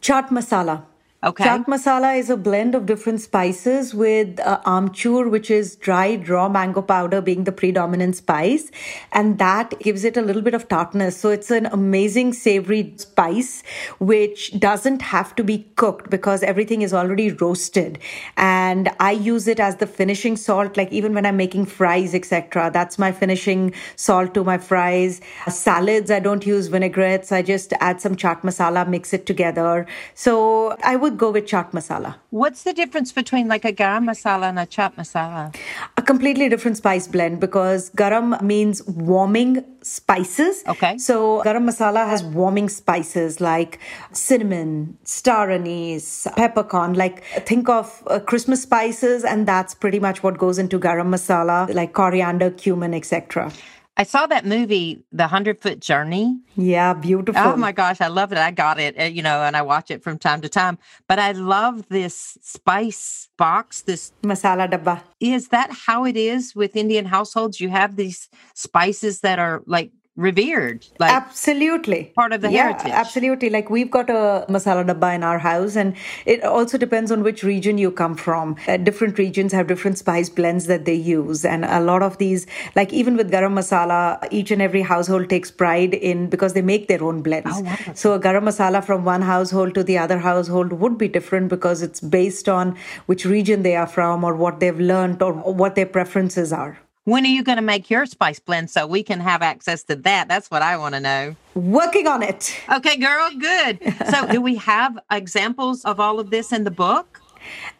Chaat 0.00 0.28
masala. 0.28 0.84
Okay. 1.20 1.42
Chaat 1.42 1.66
masala 1.66 2.16
is 2.16 2.30
a 2.30 2.36
blend 2.36 2.76
of 2.76 2.86
different 2.86 3.20
spices 3.20 3.92
with 3.92 4.38
uh, 4.38 4.60
amchur, 4.64 5.28
which 5.28 5.50
is 5.50 5.74
dried 5.74 6.28
raw 6.28 6.48
mango 6.48 6.80
powder, 6.80 7.20
being 7.20 7.42
the 7.42 7.50
predominant 7.50 8.14
spice. 8.14 8.70
And 9.10 9.36
that 9.40 9.76
gives 9.80 10.04
it 10.04 10.16
a 10.16 10.22
little 10.22 10.42
bit 10.42 10.54
of 10.54 10.68
tartness. 10.68 11.18
So 11.18 11.30
it's 11.30 11.50
an 11.50 11.66
amazing 11.66 12.34
savory 12.34 12.94
spice, 12.98 13.64
which 13.98 14.60
doesn't 14.60 15.02
have 15.02 15.34
to 15.34 15.42
be 15.42 15.66
cooked 15.74 16.08
because 16.08 16.44
everything 16.44 16.82
is 16.82 16.94
already 16.94 17.32
roasted. 17.32 17.98
And 18.36 18.88
I 19.00 19.10
use 19.10 19.48
it 19.48 19.58
as 19.58 19.78
the 19.78 19.88
finishing 19.88 20.36
salt, 20.36 20.76
like 20.76 20.92
even 20.92 21.14
when 21.14 21.26
I'm 21.26 21.36
making 21.36 21.66
fries, 21.66 22.14
etc. 22.14 22.70
That's 22.72 22.96
my 22.96 23.10
finishing 23.10 23.74
salt 23.96 24.34
to 24.34 24.44
my 24.44 24.58
fries. 24.58 25.20
Salads, 25.48 26.12
I 26.12 26.20
don't 26.20 26.46
use 26.46 26.68
vinaigrettes. 26.68 27.32
I 27.32 27.42
just 27.42 27.72
add 27.80 28.00
some 28.00 28.14
chaat 28.14 28.42
masala, 28.42 28.88
mix 28.88 29.12
it 29.12 29.26
together. 29.26 29.84
So 30.14 30.76
I 30.84 30.94
would 30.94 31.07
go 31.16 31.30
with 31.30 31.46
chaat 31.46 31.72
masala. 31.72 32.16
What's 32.30 32.62
the 32.62 32.72
difference 32.72 33.12
between 33.12 33.48
like 33.48 33.64
a 33.64 33.72
garam 33.72 34.04
masala 34.04 34.48
and 34.48 34.58
a 34.58 34.66
chaat 34.66 34.94
masala? 34.96 35.54
A 35.96 36.02
completely 36.02 36.48
different 36.48 36.76
spice 36.76 37.06
blend 37.06 37.40
because 37.40 37.90
garam 37.90 38.40
means 38.42 38.82
warming 38.86 39.64
spices. 39.82 40.62
Okay. 40.66 40.98
So 40.98 41.42
garam 41.44 41.64
masala 41.68 42.06
has 42.08 42.22
warming 42.22 42.68
spices 42.68 43.40
like 43.40 43.78
cinnamon, 44.12 44.98
star 45.04 45.50
anise, 45.50 46.26
peppercorn. 46.36 46.94
Like 46.94 47.24
think 47.46 47.68
of 47.68 48.02
uh, 48.06 48.20
Christmas 48.20 48.62
spices, 48.62 49.24
and 49.24 49.46
that's 49.46 49.74
pretty 49.74 50.00
much 50.00 50.22
what 50.22 50.38
goes 50.38 50.58
into 50.58 50.78
garam 50.78 51.08
masala, 51.08 51.72
like 51.74 51.92
coriander, 51.92 52.50
cumin, 52.50 52.94
etc. 52.94 53.52
I 53.98 54.04
saw 54.04 54.28
that 54.28 54.46
movie, 54.46 55.02
The 55.10 55.26
Hundred 55.26 55.60
Foot 55.60 55.80
Journey. 55.80 56.38
Yeah, 56.54 56.94
beautiful. 56.94 57.42
Oh 57.42 57.56
my 57.56 57.72
gosh, 57.72 58.00
I 58.00 58.06
love 58.06 58.30
it. 58.30 58.38
I 58.38 58.52
got 58.52 58.78
it, 58.78 58.98
uh, 58.98 59.04
you 59.04 59.22
know, 59.22 59.42
and 59.42 59.56
I 59.56 59.62
watch 59.62 59.90
it 59.90 60.04
from 60.04 60.18
time 60.18 60.40
to 60.42 60.48
time. 60.48 60.78
But 61.08 61.18
I 61.18 61.32
love 61.32 61.88
this 61.88 62.38
spice 62.40 63.28
box, 63.36 63.82
this 63.82 64.12
masala 64.22 64.70
dabba. 64.70 65.02
Is 65.18 65.48
that 65.48 65.72
how 65.72 66.04
it 66.04 66.16
is 66.16 66.54
with 66.54 66.76
Indian 66.76 67.06
households? 67.06 67.60
You 67.60 67.70
have 67.70 67.96
these 67.96 68.28
spices 68.54 69.20
that 69.20 69.40
are 69.40 69.64
like 69.66 69.90
revered 70.18 70.84
like 70.98 71.12
absolutely. 71.12 72.12
part 72.16 72.32
of 72.32 72.40
the 72.40 72.50
yeah, 72.50 72.72
heritage. 72.72 72.92
absolutely. 72.92 73.50
Like 73.50 73.70
we've 73.70 73.90
got 73.90 74.10
a 74.10 74.44
masala 74.48 74.84
dabba 74.84 75.14
in 75.14 75.22
our 75.22 75.38
house 75.38 75.76
and 75.76 75.94
it 76.26 76.42
also 76.42 76.76
depends 76.76 77.12
on 77.12 77.22
which 77.22 77.44
region 77.44 77.78
you 77.78 77.92
come 77.92 78.16
from. 78.16 78.56
Uh, 78.66 78.76
different 78.78 79.16
regions 79.16 79.52
have 79.52 79.68
different 79.68 79.96
spice 79.96 80.28
blends 80.28 80.66
that 80.66 80.84
they 80.86 80.94
use 80.94 81.44
and 81.44 81.64
a 81.64 81.80
lot 81.80 82.02
of 82.02 82.18
these 82.18 82.48
like 82.74 82.92
even 82.92 83.16
with 83.16 83.30
garam 83.30 83.54
masala 83.60 84.26
each 84.32 84.50
and 84.50 84.60
every 84.60 84.82
household 84.82 85.30
takes 85.30 85.52
pride 85.52 85.94
in 85.94 86.28
because 86.28 86.52
they 86.52 86.62
make 86.62 86.88
their 86.88 87.02
own 87.04 87.22
blends. 87.22 87.52
Oh, 87.54 87.62
wow. 87.62 87.76
so 87.94 88.12
a 88.14 88.20
garam 88.20 88.42
masala 88.50 88.84
from 88.84 89.04
one 89.04 89.22
household 89.22 89.74
to 89.74 89.84
the 89.84 89.98
other 89.98 90.18
household 90.18 90.72
would 90.72 90.98
be 90.98 91.06
different 91.06 91.48
because 91.48 91.80
it's 91.80 92.00
based 92.00 92.48
on 92.48 92.76
which 93.06 93.24
region 93.24 93.62
they 93.62 93.76
are 93.76 93.86
from 93.86 94.24
or 94.24 94.34
what 94.34 94.58
they've 94.58 94.80
learned 94.80 95.22
or 95.22 95.32
what 95.32 95.76
their 95.76 95.86
preferences 95.86 96.52
are 96.52 96.76
when 97.08 97.24
are 97.24 97.28
you 97.28 97.42
going 97.42 97.56
to 97.56 97.62
make 97.62 97.88
your 97.88 98.04
spice 98.04 98.38
blend 98.38 98.68
so 98.68 98.86
we 98.86 99.02
can 99.02 99.20
have 99.20 99.40
access 99.40 99.82
to 99.84 99.96
that? 99.96 100.28
That's 100.28 100.50
what 100.50 100.60
I 100.60 100.76
want 100.76 100.94
to 100.94 101.00
know. 101.00 101.36
Working 101.54 102.06
on 102.06 102.22
it. 102.22 102.54
Okay, 102.70 102.96
girl, 102.96 103.30
good. 103.38 103.80
So, 104.10 104.26
do 104.30 104.42
we 104.42 104.56
have 104.56 104.98
examples 105.10 105.86
of 105.86 106.00
all 106.00 106.20
of 106.20 106.28
this 106.28 106.52
in 106.52 106.64
the 106.64 106.70
book? 106.70 107.22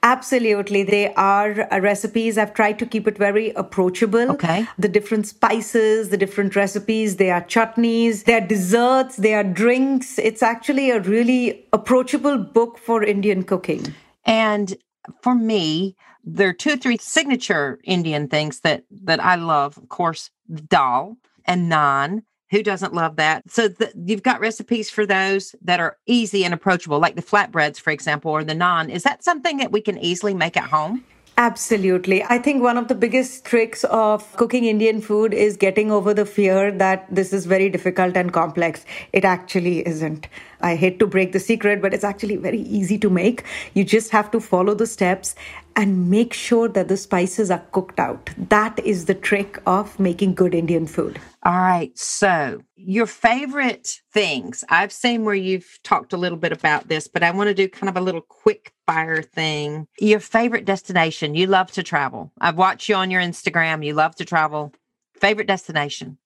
Absolutely. 0.02 0.82
They 0.82 1.12
are 1.14 1.68
uh, 1.70 1.80
recipes. 1.80 2.38
I've 2.38 2.54
tried 2.54 2.78
to 2.78 2.86
keep 2.86 3.06
it 3.06 3.18
very 3.18 3.50
approachable. 3.50 4.30
Okay. 4.30 4.66
The 4.78 4.88
different 4.88 5.26
spices, 5.26 6.08
the 6.08 6.16
different 6.16 6.56
recipes, 6.56 7.16
they 7.16 7.30
are 7.30 7.42
chutneys, 7.42 8.24
they 8.24 8.34
are 8.34 8.46
desserts, 8.46 9.16
they 9.16 9.34
are 9.34 9.44
drinks. 9.44 10.18
It's 10.18 10.42
actually 10.42 10.90
a 10.90 11.00
really 11.00 11.66
approachable 11.74 12.38
book 12.38 12.78
for 12.78 13.02
Indian 13.02 13.42
cooking. 13.42 13.94
And 14.24 14.74
for 15.22 15.34
me, 15.34 15.96
there 16.24 16.48
are 16.48 16.52
two 16.54 16.72
or 16.72 16.76
three 16.76 16.98
signature 16.98 17.78
Indian 17.84 18.28
things 18.28 18.60
that 18.60 18.84
that 19.04 19.22
I 19.22 19.36
love. 19.36 19.76
Of 19.76 19.88
course, 19.88 20.30
dal 20.68 21.16
and 21.44 21.70
naan. 21.70 22.22
Who 22.50 22.62
doesn't 22.62 22.94
love 22.94 23.16
that? 23.16 23.50
So 23.50 23.68
the, 23.68 23.92
you've 23.94 24.22
got 24.22 24.40
recipes 24.40 24.88
for 24.88 25.04
those 25.04 25.54
that 25.62 25.80
are 25.80 25.98
easy 26.06 26.44
and 26.44 26.54
approachable, 26.54 26.98
like 26.98 27.14
the 27.14 27.22
flatbreads, 27.22 27.78
for 27.78 27.90
example, 27.90 28.30
or 28.30 28.42
the 28.42 28.54
naan. 28.54 28.88
Is 28.88 29.02
that 29.02 29.22
something 29.22 29.58
that 29.58 29.70
we 29.70 29.82
can 29.82 29.98
easily 29.98 30.32
make 30.32 30.56
at 30.56 30.64
home? 30.64 31.04
Absolutely. 31.38 32.24
I 32.24 32.38
think 32.38 32.64
one 32.64 32.76
of 32.76 32.88
the 32.88 32.96
biggest 32.96 33.44
tricks 33.44 33.84
of 33.84 34.36
cooking 34.36 34.64
Indian 34.64 35.00
food 35.00 35.32
is 35.32 35.56
getting 35.56 35.92
over 35.92 36.12
the 36.12 36.26
fear 36.26 36.72
that 36.72 37.06
this 37.14 37.32
is 37.32 37.46
very 37.46 37.70
difficult 37.70 38.16
and 38.16 38.32
complex. 38.32 38.84
It 39.12 39.24
actually 39.24 39.86
isn't. 39.86 40.26
I 40.62 40.74
hate 40.74 40.98
to 40.98 41.06
break 41.06 41.30
the 41.30 41.38
secret, 41.38 41.80
but 41.80 41.94
it's 41.94 42.02
actually 42.02 42.34
very 42.34 42.62
easy 42.62 42.98
to 42.98 43.08
make. 43.08 43.44
You 43.74 43.84
just 43.84 44.10
have 44.10 44.32
to 44.32 44.40
follow 44.40 44.74
the 44.74 44.88
steps 44.88 45.36
and 45.78 46.10
make 46.10 46.32
sure 46.32 46.68
that 46.68 46.88
the 46.88 46.96
spices 46.96 47.52
are 47.52 47.64
cooked 47.70 48.00
out. 48.00 48.30
That 48.36 48.80
is 48.80 49.04
the 49.04 49.14
trick 49.14 49.62
of 49.64 49.98
making 50.00 50.34
good 50.34 50.52
Indian 50.52 50.88
food. 50.88 51.20
All 51.44 51.52
right. 51.52 51.96
So, 51.96 52.60
your 52.74 53.06
favorite 53.06 54.00
things. 54.12 54.64
I've 54.68 54.90
seen 54.90 55.24
where 55.24 55.36
you've 55.36 55.78
talked 55.84 56.12
a 56.12 56.16
little 56.16 56.36
bit 56.36 56.50
about 56.50 56.88
this, 56.88 57.06
but 57.06 57.22
I 57.22 57.30
want 57.30 57.46
to 57.46 57.54
do 57.54 57.68
kind 57.68 57.88
of 57.88 57.96
a 57.96 58.00
little 58.00 58.20
quick 58.20 58.72
fire 58.88 59.22
thing. 59.22 59.86
Your 60.00 60.18
favorite 60.18 60.64
destination. 60.64 61.36
You 61.36 61.46
love 61.46 61.70
to 61.72 61.84
travel. 61.84 62.32
I've 62.40 62.58
watched 62.58 62.88
you 62.88 62.96
on 62.96 63.12
your 63.12 63.22
Instagram. 63.22 63.86
You 63.86 63.94
love 63.94 64.16
to 64.16 64.24
travel. 64.24 64.72
Favorite 65.14 65.46
destination? 65.46 66.18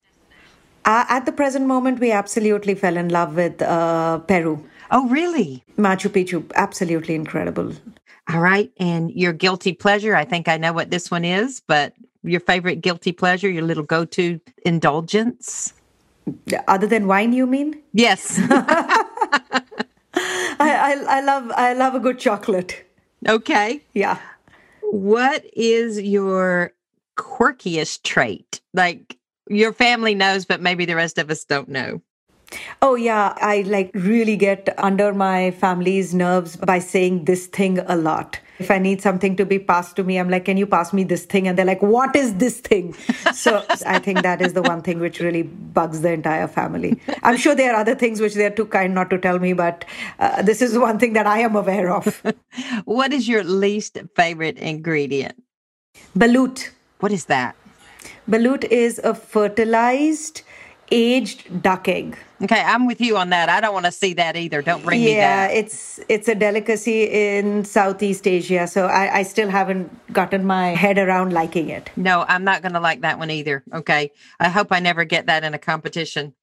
Uh, 0.87 1.05
at 1.11 1.27
the 1.27 1.33
present 1.33 1.67
moment, 1.67 2.01
we 2.01 2.11
absolutely 2.11 2.75
fell 2.75 2.97
in 2.97 3.11
love 3.11 3.37
with 3.37 3.61
uh, 3.61 4.19
Peru. 4.21 4.67
Oh, 4.93 5.09
really? 5.09 5.65
Machu 5.79 6.11
Picchu, 6.11 6.51
absolutely 6.55 7.15
incredible. 7.15 7.73
All 8.31 8.41
right. 8.41 8.71
And 8.77 9.11
your 9.11 9.33
guilty 9.33 9.73
pleasure, 9.73 10.15
I 10.15 10.25
think 10.25 10.49
I 10.49 10.59
know 10.59 10.73
what 10.73 10.91
this 10.91 11.11
one 11.11 11.25
is, 11.25 11.61
but 11.67 11.95
your 12.23 12.41
favorite 12.41 12.83
guilty 12.83 13.11
pleasure, 13.11 13.49
your 13.51 13.65
little 13.65 13.83
go 13.83 14.05
to 14.05 14.39
indulgence? 14.65 15.73
Other 16.69 16.87
than 16.87 17.07
wine, 17.07 17.33
you 17.33 17.47
mean? 17.47 17.83
Yes. 17.93 18.39
I, 18.49 19.65
I, 20.61 21.05
I 21.09 21.21
love 21.23 21.51
I 21.53 21.73
love 21.73 21.95
a 21.95 22.01
good 22.01 22.19
chocolate. 22.19 22.85
Okay. 23.27 23.83
Yeah. 23.95 24.19
What 24.83 25.45
is 25.55 26.01
your 26.01 26.73
quirkiest 27.17 28.03
trait? 28.03 28.61
Like 28.75 29.19
your 29.49 29.73
family 29.73 30.15
knows, 30.15 30.45
but 30.45 30.61
maybe 30.61 30.85
the 30.85 30.97
rest 30.97 31.19
of 31.19 31.31
us 31.31 31.45
don't 31.45 31.69
know. 31.69 32.03
Oh, 32.81 32.95
yeah. 32.95 33.35
I 33.37 33.63
like 33.63 33.91
really 33.95 34.37
get 34.37 34.69
under 34.79 35.13
my 35.13 35.51
family's 35.53 36.15
nerves 36.15 36.57
by 36.57 36.79
saying 36.79 37.25
this 37.25 37.47
thing 37.47 37.79
a 37.81 37.97
lot. 37.97 38.39
If 38.59 38.71
I 38.71 38.79
need 38.79 39.03
something 39.03 39.35
to 39.37 39.45
be 39.45 39.59
passed 39.59 39.97
to 39.97 40.05
me, 40.05 40.19
I'm 40.19 40.29
like, 40.29 40.45
can 40.45 40.57
you 40.57 40.67
pass 40.67 40.93
me 40.93 41.03
this 41.03 41.25
thing? 41.25 41.49
And 41.49 41.59
they're 41.59 41.65
like, 41.67 41.83
what 41.83 42.15
is 42.15 42.35
this 42.35 42.61
thing? 42.61 42.95
So 43.33 43.65
I 43.87 43.99
think 43.99 44.23
that 44.23 44.41
is 44.41 44.53
the 44.53 44.63
one 44.63 44.83
thing 44.83 45.01
which 45.01 45.19
really 45.19 45.43
bugs 45.43 46.03
the 46.03 46.13
entire 46.13 46.47
family. 46.47 47.01
I'm 47.23 47.37
sure 47.37 47.55
there 47.55 47.73
are 47.73 47.81
other 47.81 47.95
things 47.95 48.21
which 48.21 48.35
they're 48.35 48.51
too 48.51 48.67
kind 48.67 48.95
not 48.95 49.11
to 49.11 49.19
tell 49.19 49.39
me, 49.39 49.53
but 49.53 49.85
uh, 50.19 50.43
this 50.43 50.61
is 50.63 50.79
one 50.79 50.99
thing 50.99 51.15
that 51.15 51.27
I 51.27 51.39
am 51.39 51.57
aware 51.57 51.91
of. 51.91 52.23
what 52.85 53.13
is 53.13 53.27
your 53.27 53.43
least 53.43 53.99
favorite 54.15 54.59
ingredient? 54.59 55.43
Balut. 56.17 56.71
What 57.01 57.11
is 57.11 57.25
that? 57.25 57.57
Balut 58.29 58.65
is 58.65 59.01
a 59.03 59.15
fertilized 59.15 60.43
aged 60.93 61.63
duck 61.63 61.89
egg. 61.89 62.17
Okay, 62.43 62.61
I'm 62.61 62.87
with 62.87 63.01
you 63.01 63.17
on 63.17 63.31
that. 63.31 63.49
I 63.49 63.61
don't 63.61 63.73
want 63.73 63.87
to 63.87 63.93
see 63.93 64.15
that 64.15 64.37
either. 64.37 64.63
Don't 64.63 64.83
bring 64.85 65.01
yeah, 65.01 65.07
me 65.07 65.15
that. 65.15 65.51
Yeah, 65.53 65.59
it's 65.59 66.01
it's 66.09 66.27
a 66.27 66.35
delicacy 66.35 67.05
in 67.05 67.65
Southeast 67.65 68.27
Asia, 68.27 68.67
so 68.67 68.87
I, 68.87 69.19
I 69.19 69.23
still 69.23 69.49
haven't 69.49 70.13
gotten 70.13 70.45
my 70.45 70.71
head 70.71 70.99
around 70.99 71.33
liking 71.33 71.69
it. 71.69 71.91
No, 71.97 72.25
I'm 72.27 72.43
not 72.43 72.63
going 72.63 72.73
to 72.73 72.81
like 72.81 73.03
that 73.03 73.19
one 73.19 73.31
either. 73.31 73.63
Okay, 73.73 74.11
I 74.41 74.49
hope 74.49 74.73
I 74.73 74.81
never 74.81 75.05
get 75.05 75.27
that 75.27 75.45
in 75.45 75.55
a 75.55 75.59
competition. 75.59 76.35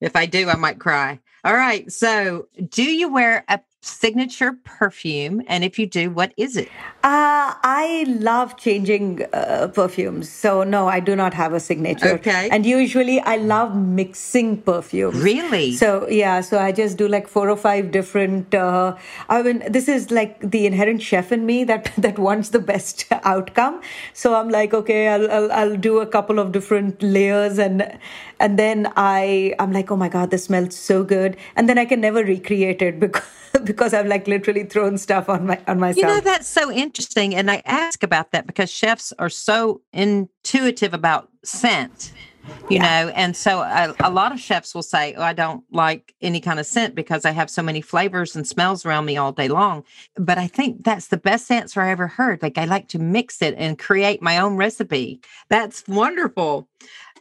If 0.00 0.16
I 0.16 0.26
do, 0.26 0.48
I 0.48 0.56
might 0.56 0.80
cry. 0.80 1.20
All 1.44 1.54
right. 1.54 1.90
So, 1.92 2.48
do 2.68 2.82
you 2.82 3.12
wear 3.12 3.44
a 3.48 3.60
signature 3.84 4.52
perfume? 4.64 5.42
And 5.46 5.64
if 5.64 5.78
you 5.78 5.86
do, 5.86 6.10
what 6.10 6.32
is 6.36 6.56
it? 6.56 6.68
Uh, 7.02 7.54
I 7.62 8.06
love 8.08 8.56
changing 8.56 9.24
uh, 9.32 9.68
perfumes. 9.68 10.30
So, 10.30 10.64
no, 10.64 10.88
I 10.88 11.00
do 11.00 11.14
not 11.14 11.34
have 11.34 11.52
a 11.52 11.60
signature. 11.60 12.14
Okay. 12.14 12.48
And 12.50 12.64
usually 12.64 13.20
I 13.20 13.36
love 13.36 13.76
mixing 13.76 14.62
perfumes. 14.62 15.20
Really? 15.22 15.72
So, 15.72 16.08
yeah, 16.08 16.40
so 16.40 16.58
I 16.58 16.72
just 16.72 16.96
do 16.96 17.08
like 17.08 17.28
four 17.28 17.50
or 17.50 17.56
five 17.56 17.90
different. 17.90 18.54
Uh, 18.54 18.96
I 19.28 19.42
mean, 19.42 19.62
this 19.70 19.88
is 19.88 20.10
like 20.10 20.40
the 20.40 20.66
inherent 20.66 21.02
chef 21.02 21.32
in 21.32 21.44
me 21.44 21.64
that, 21.64 21.92
that 21.98 22.18
wants 22.18 22.50
the 22.50 22.60
best 22.60 23.04
outcome. 23.10 23.82
So, 24.12 24.34
I'm 24.34 24.48
like, 24.48 24.72
okay, 24.72 25.08
I'll, 25.08 25.30
I'll, 25.30 25.52
I'll 25.52 25.76
do 25.76 26.00
a 26.00 26.06
couple 26.06 26.38
of 26.38 26.52
different 26.52 27.02
layers 27.02 27.58
and 27.58 27.98
and 28.40 28.58
then 28.58 28.92
I 28.96 29.54
I'm 29.58 29.72
like, 29.72 29.90
oh 29.90 29.96
my 29.96 30.08
god, 30.08 30.30
this 30.30 30.44
smells 30.44 30.76
so 30.76 31.04
good, 31.04 31.36
and 31.56 31.68
then 31.68 31.78
I 31.78 31.84
can 31.84 32.00
never 32.00 32.22
recreate 32.22 32.82
it 32.82 33.00
because 33.00 33.22
because 33.74 33.94
I've 33.94 34.06
like 34.06 34.26
literally 34.26 34.64
thrown 34.64 34.98
stuff 34.98 35.28
on 35.28 35.46
my 35.46 35.60
on 35.66 35.80
myself. 35.80 35.96
You 35.96 36.06
know, 36.06 36.20
that's 36.20 36.48
so 36.48 36.70
interesting, 36.70 37.34
and 37.34 37.50
I 37.50 37.62
ask 37.64 38.02
about 38.02 38.32
that 38.32 38.46
because 38.46 38.70
chefs 38.70 39.12
are 39.18 39.28
so 39.30 39.82
intuitive 39.92 40.94
about 40.94 41.30
scent. 41.42 42.12
You 42.68 42.76
yeah. 42.76 42.82
know, 43.04 43.08
and 43.10 43.34
so 43.34 43.60
a, 43.60 43.94
a, 44.00 44.10
lot 44.10 44.30
of 44.32 44.38
chefs 44.38 44.74
will 44.74 44.82
say, 44.82 45.14
"Oh, 45.14 45.22
I 45.22 45.32
don't 45.32 45.64
like 45.70 46.14
any 46.20 46.40
kind 46.40 46.60
of 46.60 46.66
scent 46.66 46.94
because 46.94 47.24
I 47.24 47.30
have 47.30 47.48
so 47.48 47.62
many 47.62 47.80
flavors 47.80 48.36
and 48.36 48.46
smells 48.46 48.84
around 48.84 49.06
me 49.06 49.16
all 49.16 49.32
day 49.32 49.48
long." 49.48 49.82
But 50.16 50.36
I 50.36 50.46
think 50.46 50.84
that's 50.84 51.08
the 51.08 51.16
best 51.16 51.50
answer 51.50 51.80
I 51.80 51.90
ever 51.90 52.06
heard. 52.06 52.42
Like 52.42 52.58
I 52.58 52.66
like 52.66 52.88
to 52.88 52.98
mix 52.98 53.40
it 53.40 53.54
and 53.56 53.78
create 53.78 54.20
my 54.20 54.38
own 54.38 54.56
recipe. 54.56 55.20
That's 55.48 55.88
wonderful. 55.88 56.68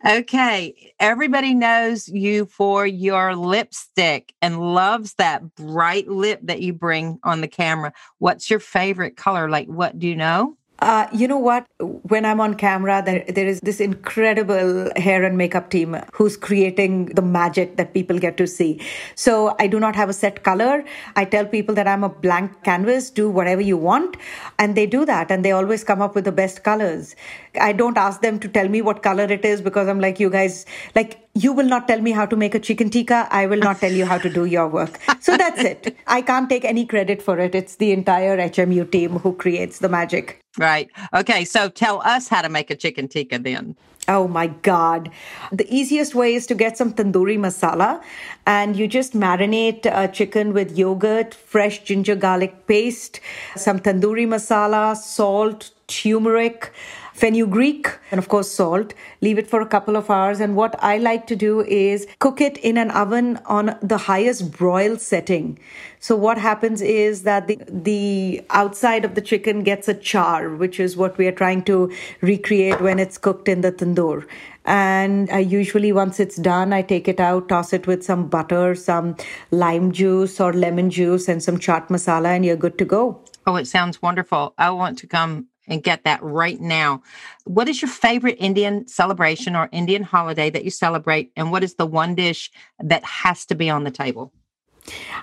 Okay. 0.06 0.94
Everybody 1.00 1.54
knows 1.54 2.10
you 2.10 2.46
for 2.46 2.86
your 2.86 3.36
lipstick 3.36 4.34
and 4.42 4.74
loves 4.74 5.14
that 5.14 5.56
bright 5.56 6.10
lip 6.10 6.42
that 6.44 6.62
you 6.62 6.74
bring 6.74 7.20
on 7.24 7.40
the 7.40 7.48
camera. 7.48 7.94
What's 8.18 8.50
your 8.50 8.60
favorite 8.60 9.16
color? 9.16 9.50
Like, 9.50 9.68
what 9.68 9.98
do 9.98 10.08
you 10.08 10.16
know? 10.18 10.58
Uh, 10.84 11.08
you 11.14 11.30
know 11.30 11.38
what? 11.38 11.66
When 11.80 12.26
I'm 12.26 12.42
on 12.42 12.56
camera, 12.56 13.02
there, 13.06 13.24
there 13.30 13.48
is 13.48 13.62
this 13.62 13.80
incredible 13.80 14.92
hair 14.98 15.24
and 15.24 15.38
makeup 15.38 15.70
team 15.70 15.96
who's 16.12 16.36
creating 16.36 17.06
the 17.06 17.22
magic 17.22 17.78
that 17.78 17.94
people 17.94 18.20
get 18.20 18.36
to 18.36 18.46
see. 18.46 18.82
So 19.16 19.56
I 19.60 19.68
do 19.68 19.80
not 19.80 19.96
have 19.96 20.10
a 20.10 20.14
set 20.14 20.44
color. 20.44 20.84
I 21.16 21.24
tell 21.24 21.46
people 21.46 21.74
that 21.76 21.88
I'm 21.88 22.04
a 22.04 22.10
blank 22.10 22.64
canvas, 22.64 23.10
do 23.12 23.30
whatever 23.30 23.62
you 23.62 23.78
want. 23.78 24.18
And 24.60 24.76
they 24.76 24.86
do 24.86 25.06
that. 25.06 25.32
And 25.32 25.46
they 25.46 25.54
always 25.54 25.86
come 25.86 26.02
up 26.02 26.16
with 26.16 26.26
the 26.26 26.34
best 26.34 26.66
colors. 26.66 27.16
I 27.62 27.72
don't 27.72 27.98
ask 27.98 28.20
them 28.20 28.38
to 28.42 28.50
tell 28.50 28.68
me 28.68 28.82
what 28.82 29.04
color 29.04 29.24
it 29.24 29.46
is 29.46 29.62
because 29.62 29.88
I'm 29.88 30.02
like, 30.02 30.20
you 30.20 30.30
guys, 30.30 30.66
like, 30.96 31.23
you 31.36 31.52
will 31.52 31.66
not 31.66 31.88
tell 31.88 32.00
me 32.00 32.12
how 32.12 32.26
to 32.26 32.36
make 32.36 32.54
a 32.54 32.60
chicken 32.60 32.90
tikka. 32.90 33.28
I 33.32 33.48
will 33.48 33.60
not 33.60 33.80
tell 33.80 33.92
you 33.92 34.06
how 34.06 34.18
to 34.20 34.30
do 34.30 34.46
your 34.46 34.68
work. 34.68 35.00
So 35.20 35.36
that's 35.38 35.64
it. 35.64 35.96
I 36.06 36.22
can't 36.22 36.50
take 36.50 36.66
any 36.66 36.86
credit 36.86 37.22
for 37.22 37.40
it. 37.40 37.56
It's 37.56 37.78
the 37.78 37.92
entire 37.92 38.38
HMU 38.38 38.92
team 38.92 39.20
who 39.20 39.34
creates 39.34 39.80
the 39.80 39.90
magic. 39.90 40.42
Right. 40.58 40.90
Okay. 41.14 41.46
So 41.46 41.70
tell 41.70 42.02
us 42.02 42.28
how 42.28 42.42
to 42.42 42.50
make 42.50 42.70
a 42.70 42.76
chicken 42.76 43.08
tikka 43.08 43.40
then. 43.40 43.76
Oh 44.08 44.28
my 44.28 44.48
God. 44.48 45.10
The 45.52 45.66
easiest 45.74 46.14
way 46.14 46.36
is 46.36 46.46
to 46.48 46.56
get 46.56 46.78
some 46.78 46.94
tandoori 46.94 47.38
masala 47.38 48.04
and 48.46 48.76
you 48.76 48.86
just 48.86 49.14
marinate 49.14 49.86
a 49.86 50.10
chicken 50.10 50.52
with 50.54 50.78
yogurt, 50.78 51.34
fresh 51.34 51.84
ginger 51.84 52.16
garlic 52.16 52.68
paste, 52.68 53.22
some 53.56 53.80
tandoori 53.80 54.28
masala, 54.28 54.98
salt, 54.98 55.72
turmeric 55.88 56.74
fenugreek, 57.14 57.88
and 58.12 58.20
of 58.20 58.28
course 58.28 58.52
salt. 58.52 58.94
Leave 59.22 59.38
it 59.38 59.50
for 59.50 59.62
a 59.62 59.68
couple 59.68 59.96
of 59.96 60.10
hours. 60.10 60.40
And 60.40 60.56
what 60.56 60.76
I 60.84 60.98
like 60.98 61.28
to 61.28 61.36
do 61.36 61.62
is 61.62 62.08
cook 62.20 62.42
it 62.42 62.58
in 62.58 62.78
an 62.78 62.92
oven 62.92 63.40
on 63.46 63.78
the 63.82 63.98
highest 63.98 64.52
broil 64.52 64.98
setting. 64.98 65.60
So 66.00 66.16
what 66.16 66.38
happens 66.38 66.82
is 66.82 67.24
that 67.24 67.48
the, 67.48 67.60
the 67.70 68.42
outside 68.50 69.06
of 69.06 69.16
the 69.16 69.22
chicken 69.22 69.64
gets 69.64 69.88
a 69.88 69.94
char, 69.94 70.50
which 70.50 70.80
is 70.80 70.98
what 70.98 71.18
we 71.18 71.28
are 71.28 71.32
trying 71.32 71.64
to 71.64 71.92
recreate 72.22 72.82
when 72.82 73.00
it's 73.00 73.18
cooked 73.18 73.48
in 73.48 73.62
the 73.62 73.72
tandoor. 73.72 74.28
And 74.66 75.30
I 75.30 75.40
usually, 75.40 75.92
once 75.92 76.20
it's 76.20 76.38
done, 76.38 76.72
I 76.74 76.82
take 76.82 77.08
it 77.08 77.20
out, 77.20 77.50
toss 77.50 77.74
it 77.74 77.86
with 77.86 78.04
some 78.04 78.28
butter, 78.28 78.76
some 78.76 79.18
lime 79.52 79.92
juice 79.92 80.40
or 80.40 80.54
lemon 80.54 80.90
juice, 80.90 81.28
and 81.28 81.44
some 81.44 81.58
chaat 81.58 81.90
masala, 81.90 82.28
and 82.28 82.46
you're 82.46 82.56
good 82.56 82.78
to 82.78 82.86
go. 82.86 83.22
Oh, 83.46 83.58
it 83.58 83.68
sounds 83.68 84.02
wonderful. 84.02 84.54
I 84.58 84.70
want 84.72 84.98
to 85.00 85.08
come 85.08 85.48
and 85.68 85.84
get 85.84 86.04
that 86.04 86.22
right 86.22 86.60
now. 86.60 87.02
What 87.46 87.70
is 87.70 87.82
your 87.82 87.90
favorite 87.90 88.38
Indian 88.40 88.88
celebration 88.88 89.56
or 89.56 89.70
Indian 89.72 90.04
holiday 90.04 90.50
that 90.50 90.64
you 90.64 90.72
celebrate? 90.72 91.32
And 91.36 91.52
what 91.52 91.64
is 91.64 91.76
the 91.76 91.86
one 91.86 92.16
dish 92.16 92.52
that 92.80 93.04
has 93.04 93.46
to 93.48 93.56
be 93.56 93.70
on 93.70 93.84
the 93.84 93.92
table? 93.92 94.34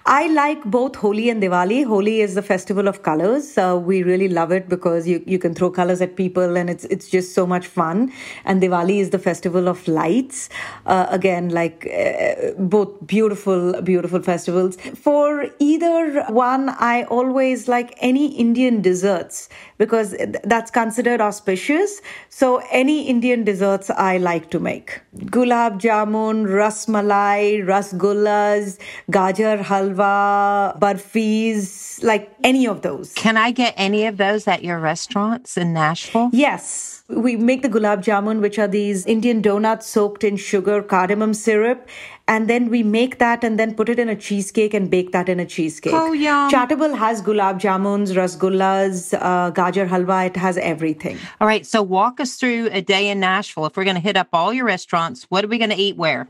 I 0.06 0.28
like 0.28 0.64
both 0.64 0.96
Holi 0.96 1.28
and 1.28 1.42
Diwali. 1.42 1.84
Holi 1.86 2.20
is 2.20 2.34
the 2.34 2.42
festival 2.42 2.88
of 2.88 3.02
colors. 3.02 3.58
Uh, 3.58 3.78
we 3.82 4.02
really 4.02 4.28
love 4.28 4.50
it 4.50 4.68
because 4.68 5.06
you, 5.06 5.22
you 5.26 5.38
can 5.38 5.54
throw 5.54 5.70
colors 5.70 6.00
at 6.00 6.16
people 6.16 6.56
and 6.56 6.70
it's 6.70 6.84
it's 6.86 7.08
just 7.08 7.34
so 7.34 7.46
much 7.46 7.66
fun. 7.66 8.12
And 8.44 8.62
Diwali 8.62 9.00
is 9.00 9.10
the 9.10 9.18
festival 9.18 9.68
of 9.68 9.86
lights. 9.86 10.48
Uh, 10.86 11.06
again, 11.10 11.50
like 11.50 11.86
uh, 11.86 12.52
both 12.58 13.06
beautiful, 13.06 13.80
beautiful 13.82 14.22
festivals. 14.22 14.76
For 14.94 15.46
either 15.58 16.24
one, 16.28 16.70
I 16.70 17.04
always 17.04 17.68
like 17.68 17.94
any 18.00 18.34
Indian 18.36 18.80
desserts 18.80 19.48
because 19.76 20.16
that's 20.44 20.70
considered 20.70 21.20
auspicious. 21.20 22.00
So 22.30 22.62
any 22.70 23.08
Indian 23.08 23.44
desserts 23.44 23.90
I 23.90 24.16
like 24.18 24.50
to 24.50 24.60
make. 24.60 25.00
Gulab 25.16 25.80
jamun, 25.80 26.52
ras 26.52 26.86
malai, 26.86 27.62
rasgullas, 27.64 28.78
gajar 29.10 29.49
gajar 29.50 29.64
halwa, 29.64 30.78
barfis, 30.78 32.02
like 32.02 32.32
any 32.44 32.66
of 32.66 32.82
those. 32.82 33.12
Can 33.14 33.36
I 33.36 33.50
get 33.50 33.74
any 33.76 34.06
of 34.06 34.16
those 34.16 34.46
at 34.46 34.62
your 34.62 34.78
restaurants 34.78 35.56
in 35.56 35.72
Nashville? 35.72 36.30
Yes. 36.32 37.02
We 37.08 37.36
make 37.36 37.62
the 37.62 37.68
gulab 37.68 38.04
jamun, 38.04 38.40
which 38.40 38.58
are 38.58 38.68
these 38.68 39.04
Indian 39.06 39.42
donuts 39.42 39.86
soaked 39.86 40.22
in 40.22 40.36
sugar, 40.36 40.80
cardamom 40.80 41.34
syrup, 41.34 41.88
and 42.28 42.48
then 42.48 42.70
we 42.70 42.84
make 42.84 43.18
that 43.18 43.42
and 43.42 43.58
then 43.58 43.74
put 43.74 43.88
it 43.88 43.98
in 43.98 44.08
a 44.08 44.14
cheesecake 44.14 44.72
and 44.72 44.88
bake 44.88 45.10
that 45.10 45.28
in 45.28 45.40
a 45.40 45.46
cheesecake. 45.46 45.92
Oh, 45.92 46.12
yeah. 46.12 46.48
Chaatable 46.52 46.96
has 46.96 47.20
gulab 47.20 47.60
jamuns, 47.60 48.14
rasgullas, 48.14 49.12
uh, 49.20 49.50
gajar 49.50 49.88
halwa. 49.88 50.26
It 50.26 50.36
has 50.36 50.56
everything. 50.58 51.18
All 51.40 51.48
right. 51.48 51.66
So 51.66 51.82
walk 51.82 52.20
us 52.20 52.36
through 52.36 52.68
a 52.70 52.80
day 52.80 53.08
in 53.08 53.18
Nashville. 53.18 53.66
If 53.66 53.76
we're 53.76 53.84
going 53.84 53.96
to 53.96 54.02
hit 54.02 54.16
up 54.16 54.28
all 54.32 54.52
your 54.52 54.66
restaurants, 54.66 55.24
what 55.24 55.44
are 55.44 55.48
we 55.48 55.58
going 55.58 55.70
to 55.70 55.76
eat 55.76 55.96
where? 55.96 56.28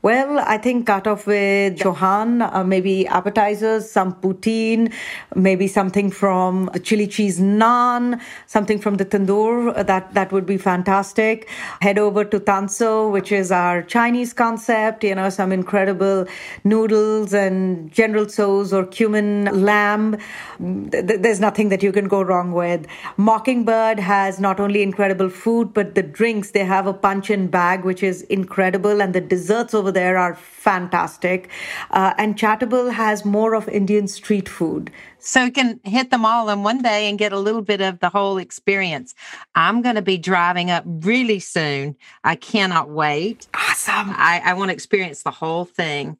Well, 0.00 0.38
I 0.38 0.58
think 0.58 0.86
cut 0.86 1.06
off 1.06 1.26
with 1.26 1.78
Chauhan, 1.78 2.48
uh, 2.54 2.64
maybe 2.64 3.06
appetizers, 3.08 3.90
some 3.90 4.14
poutine, 4.14 4.92
maybe 5.34 5.66
something 5.66 6.10
from 6.10 6.70
the 6.72 6.78
chili 6.78 7.06
cheese 7.08 7.40
naan, 7.40 8.20
something 8.46 8.78
from 8.78 8.94
the 8.96 9.04
tandoor. 9.04 9.76
Uh, 9.76 9.82
that 9.82 10.14
that 10.14 10.32
would 10.32 10.46
be 10.46 10.56
fantastic. 10.56 11.48
Head 11.80 11.98
over 11.98 12.24
to 12.24 12.38
Tansuo, 12.38 13.10
which 13.10 13.32
is 13.32 13.50
our 13.50 13.82
Chinese 13.82 14.32
concept. 14.32 15.02
You 15.02 15.16
know, 15.16 15.30
some 15.30 15.50
incredible 15.50 16.26
noodles 16.62 17.34
and 17.34 17.90
General 17.92 18.26
Tso's 18.26 18.72
or 18.72 18.86
cumin 18.86 19.46
lamb. 19.64 20.16
There's 20.60 21.40
nothing 21.40 21.70
that 21.70 21.82
you 21.82 21.92
can 21.92 22.06
go 22.06 22.22
wrong 22.22 22.52
with. 22.52 22.86
Mockingbird 23.16 23.98
has 23.98 24.38
not 24.38 24.60
only 24.60 24.82
incredible 24.82 25.28
food 25.28 25.74
but 25.74 25.94
the 25.96 26.02
drinks. 26.02 26.52
They 26.52 26.64
have 26.64 26.86
a 26.86 26.94
punch 26.94 27.30
in 27.30 27.48
bag, 27.48 27.84
which 27.84 28.02
is 28.02 28.22
incredible, 28.22 29.02
and 29.02 29.14
the 29.14 29.20
dessert 29.20 29.57
desserts 29.58 29.74
over 29.74 29.92
there 29.92 30.16
are 30.16 30.34
fantastic. 30.34 31.48
Uh, 31.90 32.14
and 32.18 32.36
Chaatable 32.36 32.92
has 32.92 33.24
more 33.24 33.54
of 33.54 33.68
Indian 33.68 34.06
street 34.08 34.48
food. 34.48 34.90
So 35.18 35.44
you 35.44 35.52
can 35.52 35.80
hit 35.84 36.10
them 36.10 36.24
all 36.24 36.48
in 36.48 36.62
one 36.62 36.82
day 36.82 37.08
and 37.08 37.18
get 37.18 37.32
a 37.32 37.38
little 37.38 37.62
bit 37.62 37.80
of 37.80 37.98
the 37.98 38.08
whole 38.08 38.38
experience. 38.38 39.14
I'm 39.54 39.82
going 39.82 39.96
to 39.96 40.02
be 40.02 40.18
driving 40.18 40.70
up 40.70 40.84
really 40.86 41.40
soon. 41.40 41.96
I 42.24 42.36
cannot 42.36 42.90
wait. 42.90 43.48
Awesome. 43.54 44.10
I, 44.10 44.40
I 44.44 44.54
want 44.54 44.70
to 44.70 44.74
experience 44.74 45.22
the 45.22 45.30
whole 45.30 45.64
thing. 45.64 46.16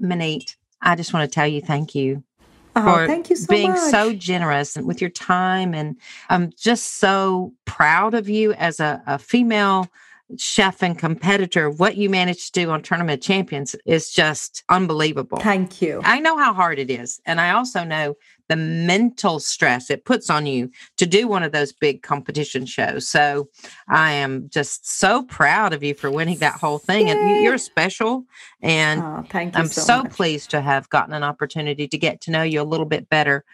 Maneet, 0.00 0.56
I 0.80 0.96
just 0.96 1.14
want 1.14 1.30
to 1.30 1.34
tell 1.34 1.46
you 1.46 1.60
thank 1.60 1.94
you. 1.94 2.22
Oh, 2.74 2.82
for 2.82 3.06
thank 3.06 3.28
you 3.28 3.36
so 3.36 3.46
being 3.48 3.70
much. 3.72 3.90
so 3.90 4.14
generous 4.14 4.76
with 4.76 5.00
your 5.00 5.10
time. 5.10 5.74
And 5.74 5.96
I'm 6.30 6.52
just 6.56 6.98
so 6.98 7.52
proud 7.66 8.14
of 8.14 8.28
you 8.28 8.54
as 8.54 8.80
a, 8.80 9.02
a 9.06 9.18
female 9.18 9.88
chef 10.38 10.82
and 10.82 10.98
competitor, 10.98 11.70
what 11.70 11.96
you 11.96 12.08
managed 12.10 12.54
to 12.54 12.60
do 12.64 12.70
on 12.70 12.82
Tournament 12.82 13.20
of 13.20 13.24
Champions 13.26 13.74
is 13.86 14.10
just 14.10 14.64
unbelievable. 14.68 15.38
Thank 15.38 15.82
you. 15.82 16.00
I 16.04 16.20
know 16.20 16.36
how 16.38 16.52
hard 16.52 16.78
it 16.78 16.90
is. 16.90 17.20
And 17.26 17.40
I 17.40 17.50
also 17.50 17.84
know 17.84 18.14
the 18.48 18.56
mental 18.56 19.40
stress 19.40 19.88
it 19.90 20.04
puts 20.04 20.28
on 20.28 20.46
you 20.46 20.70
to 20.98 21.06
do 21.06 21.26
one 21.28 21.42
of 21.42 21.52
those 21.52 21.72
big 21.72 22.02
competition 22.02 22.66
shows. 22.66 23.08
So 23.08 23.48
I 23.88 24.12
am 24.12 24.48
just 24.50 24.86
so 24.98 25.22
proud 25.22 25.72
of 25.72 25.82
you 25.82 25.94
for 25.94 26.10
winning 26.10 26.38
that 26.38 26.54
whole 26.60 26.78
thing. 26.78 27.08
And 27.08 27.18
you- 27.30 27.42
you're 27.44 27.58
special. 27.58 28.24
And 28.60 29.02
Oh, 29.02 29.24
thank 29.28 29.54
you 29.54 29.60
I'm 29.60 29.68
so, 29.68 29.82
so, 29.82 30.04
pleased 30.04 30.50
to 30.50 30.60
have 30.60 30.88
gotten 30.90 31.14
an 31.14 31.22
opportunity 31.22 31.88
to 31.88 31.98
get 31.98 32.20
to 32.22 32.30
know 32.30 32.42
you 32.42 32.60
a 32.60 32.64
little 32.64 32.86
bit 32.86 33.08
better. 33.08 33.44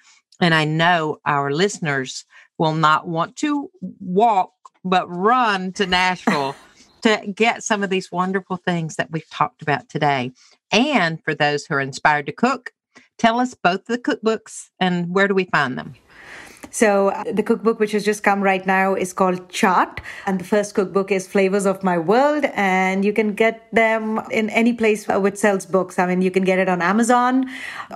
And 0.41 0.55
I 0.55 0.65
know 0.65 1.19
our 1.25 1.51
listeners 1.51 2.25
will 2.59 2.75
not 2.75 3.07
want 3.07 3.37
to 3.37 3.71
walk, 4.01 4.53
but 4.85 5.07
run 5.09 5.73
to 5.75 5.87
Nashville 5.99 6.57
to 7.03 7.33
get 7.35 7.63
some 7.63 7.83
of 7.83 7.91
these 7.91 8.13
wonderful 8.13 8.57
things 8.57 8.97
that 8.97 9.11
we've 9.11 9.29
talked 9.31 9.63
about 9.63 9.89
today. 9.89 10.33
And 10.73 11.23
for 11.23 11.35
those 11.35 11.67
who 11.67 11.75
are 11.75 11.81
inspired 11.81 12.27
to 12.27 12.33
cook, 12.33 12.73
tell 13.19 13.41
us 13.41 13.55
both 13.55 13.87
the 13.87 13.99
cookbooks 13.99 14.69
and 14.81 15.15
where 15.15 15.29
do 15.29 15.35
we 15.35 15.45
find 15.45 15.79
them? 15.79 15.95
So 16.71 17.09
uh, 17.09 17.25
the 17.33 17.43
cookbook, 17.43 17.81
which 17.81 17.93
has 17.93 18.05
just 18.05 18.23
come 18.23 18.43
right 18.43 18.65
now, 18.67 18.95
is 18.95 19.13
called 19.13 19.49
Chaat, 19.49 19.99
and 20.27 20.41
the 20.41 20.45
first 20.45 20.75
cookbook 20.75 21.11
is 21.11 21.27
Flavors 21.27 21.67
of 21.67 21.83
My 21.83 21.99
World, 21.99 22.45
and 22.55 23.05
you 23.05 23.13
can 23.13 23.35
get 23.35 23.69
them 23.73 24.21
in 24.31 24.51
any 24.51 24.73
place 24.73 25.09
uh, 25.09 25.19
which 25.21 25.37
sells 25.37 25.67
books. 25.67 25.99
I 25.99 26.07
mean, 26.07 26.23
you 26.23 26.31
can 26.31 26.45
get 26.45 26.59
it 26.59 26.69
on 26.69 26.83
Amazon, 26.83 27.47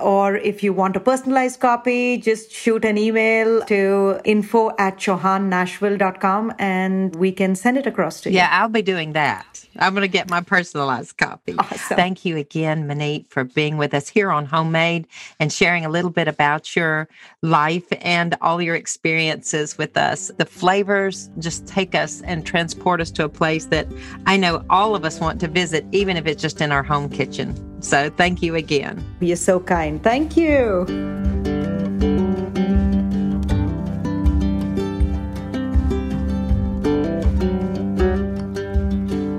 or 0.01 0.37
if 0.37 0.63
you 0.63 0.73
want 0.73 0.95
a 0.95 0.99
personalized 0.99 1.59
copy, 1.59 2.17
just 2.17 2.51
shoot 2.51 2.85
an 2.85 2.97
email 2.97 3.61
to 3.65 4.19
info 4.25 4.71
at 4.77 4.97
chauhannashville.com, 4.97 6.53
and 6.59 7.15
we 7.15 7.31
can 7.31 7.55
send 7.55 7.77
it 7.77 7.87
across 7.87 8.21
to 8.21 8.29
you. 8.29 8.37
Yeah, 8.37 8.49
I'll 8.51 8.69
be 8.69 8.81
doing 8.81 9.13
that. 9.13 9.65
I'm 9.79 9.93
going 9.93 10.03
to 10.03 10.07
get 10.07 10.29
my 10.29 10.41
personalized 10.41 11.17
copy. 11.17 11.55
Awesome. 11.57 11.97
Thank 11.97 12.25
you 12.25 12.37
again, 12.37 12.87
Maneet, 12.87 13.27
for 13.27 13.43
being 13.43 13.77
with 13.77 13.93
us 13.93 14.07
here 14.07 14.31
on 14.31 14.45
Homemade 14.45 15.07
and 15.39 15.51
sharing 15.51 15.85
a 15.85 15.89
little 15.89 16.11
bit 16.11 16.27
about 16.27 16.75
your 16.75 17.07
life 17.41 17.85
and 18.01 18.35
all 18.41 18.61
your 18.63 18.75
experiences 18.75 19.77
with 19.77 19.97
us. 19.97 20.31
The 20.37 20.45
flavors 20.45 21.29
just 21.39 21.67
take 21.67 21.93
us 21.95 22.21
and 22.21 22.45
transport 22.45 23.01
us 23.01 23.11
to 23.11 23.25
a 23.25 23.29
place 23.29 23.65
that 23.67 23.87
I 24.25 24.37
know 24.37 24.63
all 24.69 24.95
of 24.95 25.05
us 25.05 25.19
want 25.19 25.39
to 25.41 25.47
visit, 25.47 25.85
even 25.91 26.17
if 26.17 26.25
it's 26.25 26.41
just 26.41 26.61
in 26.61 26.71
our 26.71 26.83
home 26.83 27.09
kitchen. 27.09 27.81
So 27.81 28.09
thank 28.09 28.41
you 28.41 28.55
again. 28.55 29.03
You're 29.19 29.35
so 29.35 29.59
kind. 29.59 30.01
Thank 30.01 30.37
you. 30.37 30.85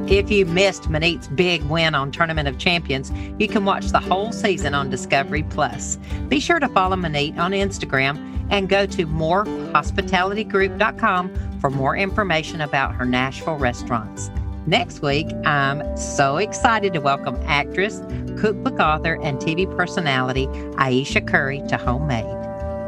If 0.07 0.31
you 0.31 0.47
missed 0.47 0.85
Maneet's 0.85 1.27
big 1.27 1.65
win 1.65 1.95
on 1.95 2.13
Tournament 2.13 2.47
of 2.47 2.57
Champions, 2.57 3.11
you 3.39 3.49
can 3.49 3.65
watch 3.65 3.89
the 3.89 3.99
whole 3.99 4.31
season 4.31 4.73
on 4.73 4.89
Discovery 4.89 5.43
Plus. 5.43 5.97
Be 6.29 6.39
sure 6.39 6.61
to 6.61 6.69
follow 6.69 6.95
Maneet 6.95 7.37
on 7.37 7.51
Instagram 7.51 8.34
and 8.51 8.69
go 8.69 8.87
to 8.87 9.07
morphhospitalitygroup.com 9.07 11.59
for 11.61 11.71
more 11.71 11.97
information 11.97 12.61
about 12.61 12.95
her 12.95 13.05
Nashville 13.05 13.57
restaurants. 13.57 14.31
Next 14.67 15.03
week, 15.03 15.27
I'm 15.45 15.97
so 15.97 16.39
excited 16.39 16.95
to 16.95 17.01
welcome 17.01 17.39
actress, 17.45 18.01
cookbook 18.39 18.81
author, 18.81 19.21
and 19.23 19.39
TV 19.39 19.67
personality 19.77 20.49
Ayesha 20.79 21.21
Curry 21.21 21.63
to 21.69 21.77
Homemade. 21.77 22.25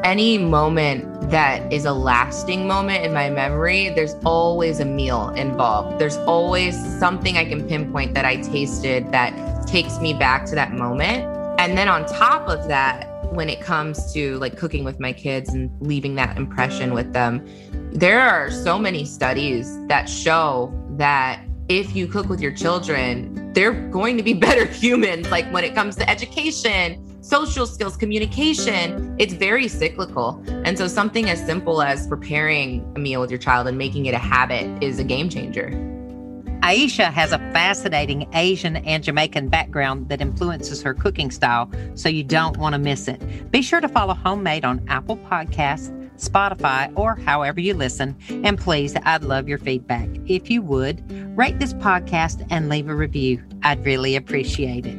any 0.07 0.39
moment 0.39 1.31
that 1.31 1.73
is 1.73 1.85
a 1.85 1.93
lasting 1.93 2.69
moment 2.69 3.05
in 3.05 3.13
my 3.13 3.29
memory, 3.29 3.89
there's 3.91 4.15
always 4.25 4.79
a 4.79 4.85
meal 4.85 5.31
involved. 5.31 5.99
There's 5.99 6.17
always 6.19 6.77
something 7.01 7.37
I 7.37 7.45
can 7.45 7.67
pinpoint 7.67 8.15
that 8.15 8.25
I 8.25 8.37
tasted 8.37 9.11
that 9.11 9.67
takes 9.67 9.99
me 9.99 10.15
back 10.15 10.47
to 10.47 10.55
that 10.55 10.73
moment. 10.73 11.25
And 11.59 11.77
then 11.77 11.89
on 11.89 12.07
top 12.07 12.49
of 12.49 12.69
that, 12.69 13.09
when 13.33 13.49
it 13.49 13.61
comes 13.61 14.13
to 14.13 14.39
like 14.39 14.57
cooking 14.57 14.85
with 14.85 15.01
my 15.01 15.13
kids 15.13 15.51
and 15.51 15.71
leaving 15.81 16.15
that 16.17 16.37
impression 16.37 16.95
with 16.95 17.13
them, 17.13 17.47
there 17.93 18.21
are 18.21 18.51
so 18.51 18.79
many 18.79 19.05
studies 19.05 19.79
that 19.89 20.09
show 20.09 20.73
that 20.97 21.43
if 21.69 21.97
you 21.97 22.07
cook 22.07 22.29
with 22.29 22.41
your 22.41 22.53
children, 22.53 23.53
they're 23.53 23.89
going 23.89 24.17
to 24.17 24.23
be 24.23 24.35
better 24.49 24.67
humans. 24.67 25.31
Like 25.31 25.51
when 25.53 25.65
it 25.65 25.75
comes 25.75 25.97
to 25.97 26.09
education, 26.09 27.23
social 27.23 27.67
skills, 27.67 27.97
communication, 27.97 29.17
it's 29.19 29.33
very 29.33 29.67
cyclical. 29.67 30.43
And 30.65 30.79
so 30.79 30.87
something 30.87 31.29
as 31.29 31.45
simple 31.45 31.83
as 31.83 32.07
preparing 32.07 32.91
a 32.95 32.99
meal 32.99 33.21
with 33.21 33.31
your 33.31 33.41
child 33.41 33.67
and 33.67 33.77
making 33.77 34.07
it 34.07 34.15
a 34.15 34.19
habit 34.19 34.83
is 34.83 34.99
a 34.99 35.05
game 35.05 35.29
changer. 35.29 35.96
Ayesha 36.63 37.11
has 37.11 37.33
a 37.33 37.39
fascinating 37.53 38.29
Asian 38.35 38.77
and 38.77 39.03
Jamaican 39.03 39.49
background 39.49 40.09
that 40.09 40.21
influences 40.21 40.83
her 40.83 40.95
cooking 40.95 41.31
style, 41.31 41.71
so 41.95 42.09
you 42.09 42.25
don't 42.25 42.57
want 42.57 42.73
to 42.73 42.79
miss 42.79 43.09
it. 43.09 43.51
Be 43.51 43.63
sure 43.63 43.81
to 43.81 43.89
follow 43.89 44.15
Homemade 44.15 44.65
on 44.65 44.85
Apple 44.89 45.17
Podcasts, 45.17 45.93
Spotify, 46.17 46.93
or 46.97 47.17
however 47.17 47.61
you 47.61 47.75
listen. 47.75 48.17
And 48.29 48.59
please, 48.59 48.97
I'd 49.05 49.23
love 49.23 49.49
your 49.49 49.59
feedback. 49.59 50.09
If 50.27 50.51
you 50.51 50.63
would, 50.63 51.03
rate 51.37 51.59
this 51.59 51.75
podcast 51.75 52.47
and 52.51 52.69
leave 52.69 52.89
a 52.89 52.95
review. 52.95 53.45
I'd 53.63 53.85
really 53.85 54.17
appreciate 54.17 54.87
it. 54.87 54.99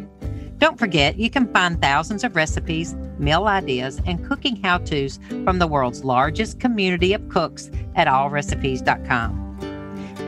Don't 0.60 0.80
forget, 0.80 1.18
you 1.18 1.30
can 1.30 1.52
find 1.54 1.80
thousands 1.82 2.24
of 2.24 2.36
recipes, 2.36 2.96
meal 3.20 3.46
ideas, 3.46 4.02
and 4.06 4.26
cooking 4.28 4.56
how 4.64 4.80
to's 4.80 5.20
from 5.44 5.60
the 5.60 5.68
world's 5.68 6.04
largest 6.04 6.60
community 6.60 7.14
of 7.14 7.30
cooks 7.30 7.70
at 7.96 8.08
allrecipes.com. 8.08 9.47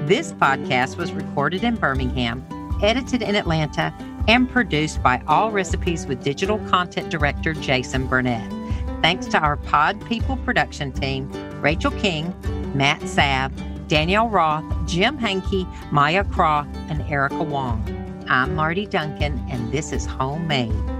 This 0.07 0.31
podcast 0.33 0.97
was 0.97 1.12
recorded 1.12 1.63
in 1.63 1.75
Birmingham, 1.75 2.43
edited 2.81 3.21
in 3.21 3.35
Atlanta, 3.35 3.93
and 4.27 4.49
produced 4.49 5.03
by 5.03 5.21
All 5.27 5.51
Recipes 5.51 6.07
with 6.07 6.23
digital 6.23 6.57
content 6.69 7.09
director 7.09 7.53
Jason 7.53 8.07
Burnett. 8.07 8.49
Thanks 9.01 9.27
to 9.27 9.38
our 9.39 9.57
Pod 9.57 10.03
People 10.07 10.38
production 10.38 10.91
team 10.91 11.29
Rachel 11.62 11.91
King, 11.91 12.33
Matt 12.75 13.01
Sabb, 13.01 13.51
Danielle 13.88 14.29
Roth, 14.29 14.63
Jim 14.87 15.17
Hankey, 15.17 15.67
Maya 15.91 16.23
Croft, 16.23 16.75
and 16.89 17.02
Erica 17.04 17.43
Wong. 17.43 17.83
I'm 18.29 18.56
Marty 18.56 18.85
Duncan, 18.85 19.45
and 19.50 19.71
this 19.71 19.91
is 19.91 20.06
Homemade. 20.06 20.98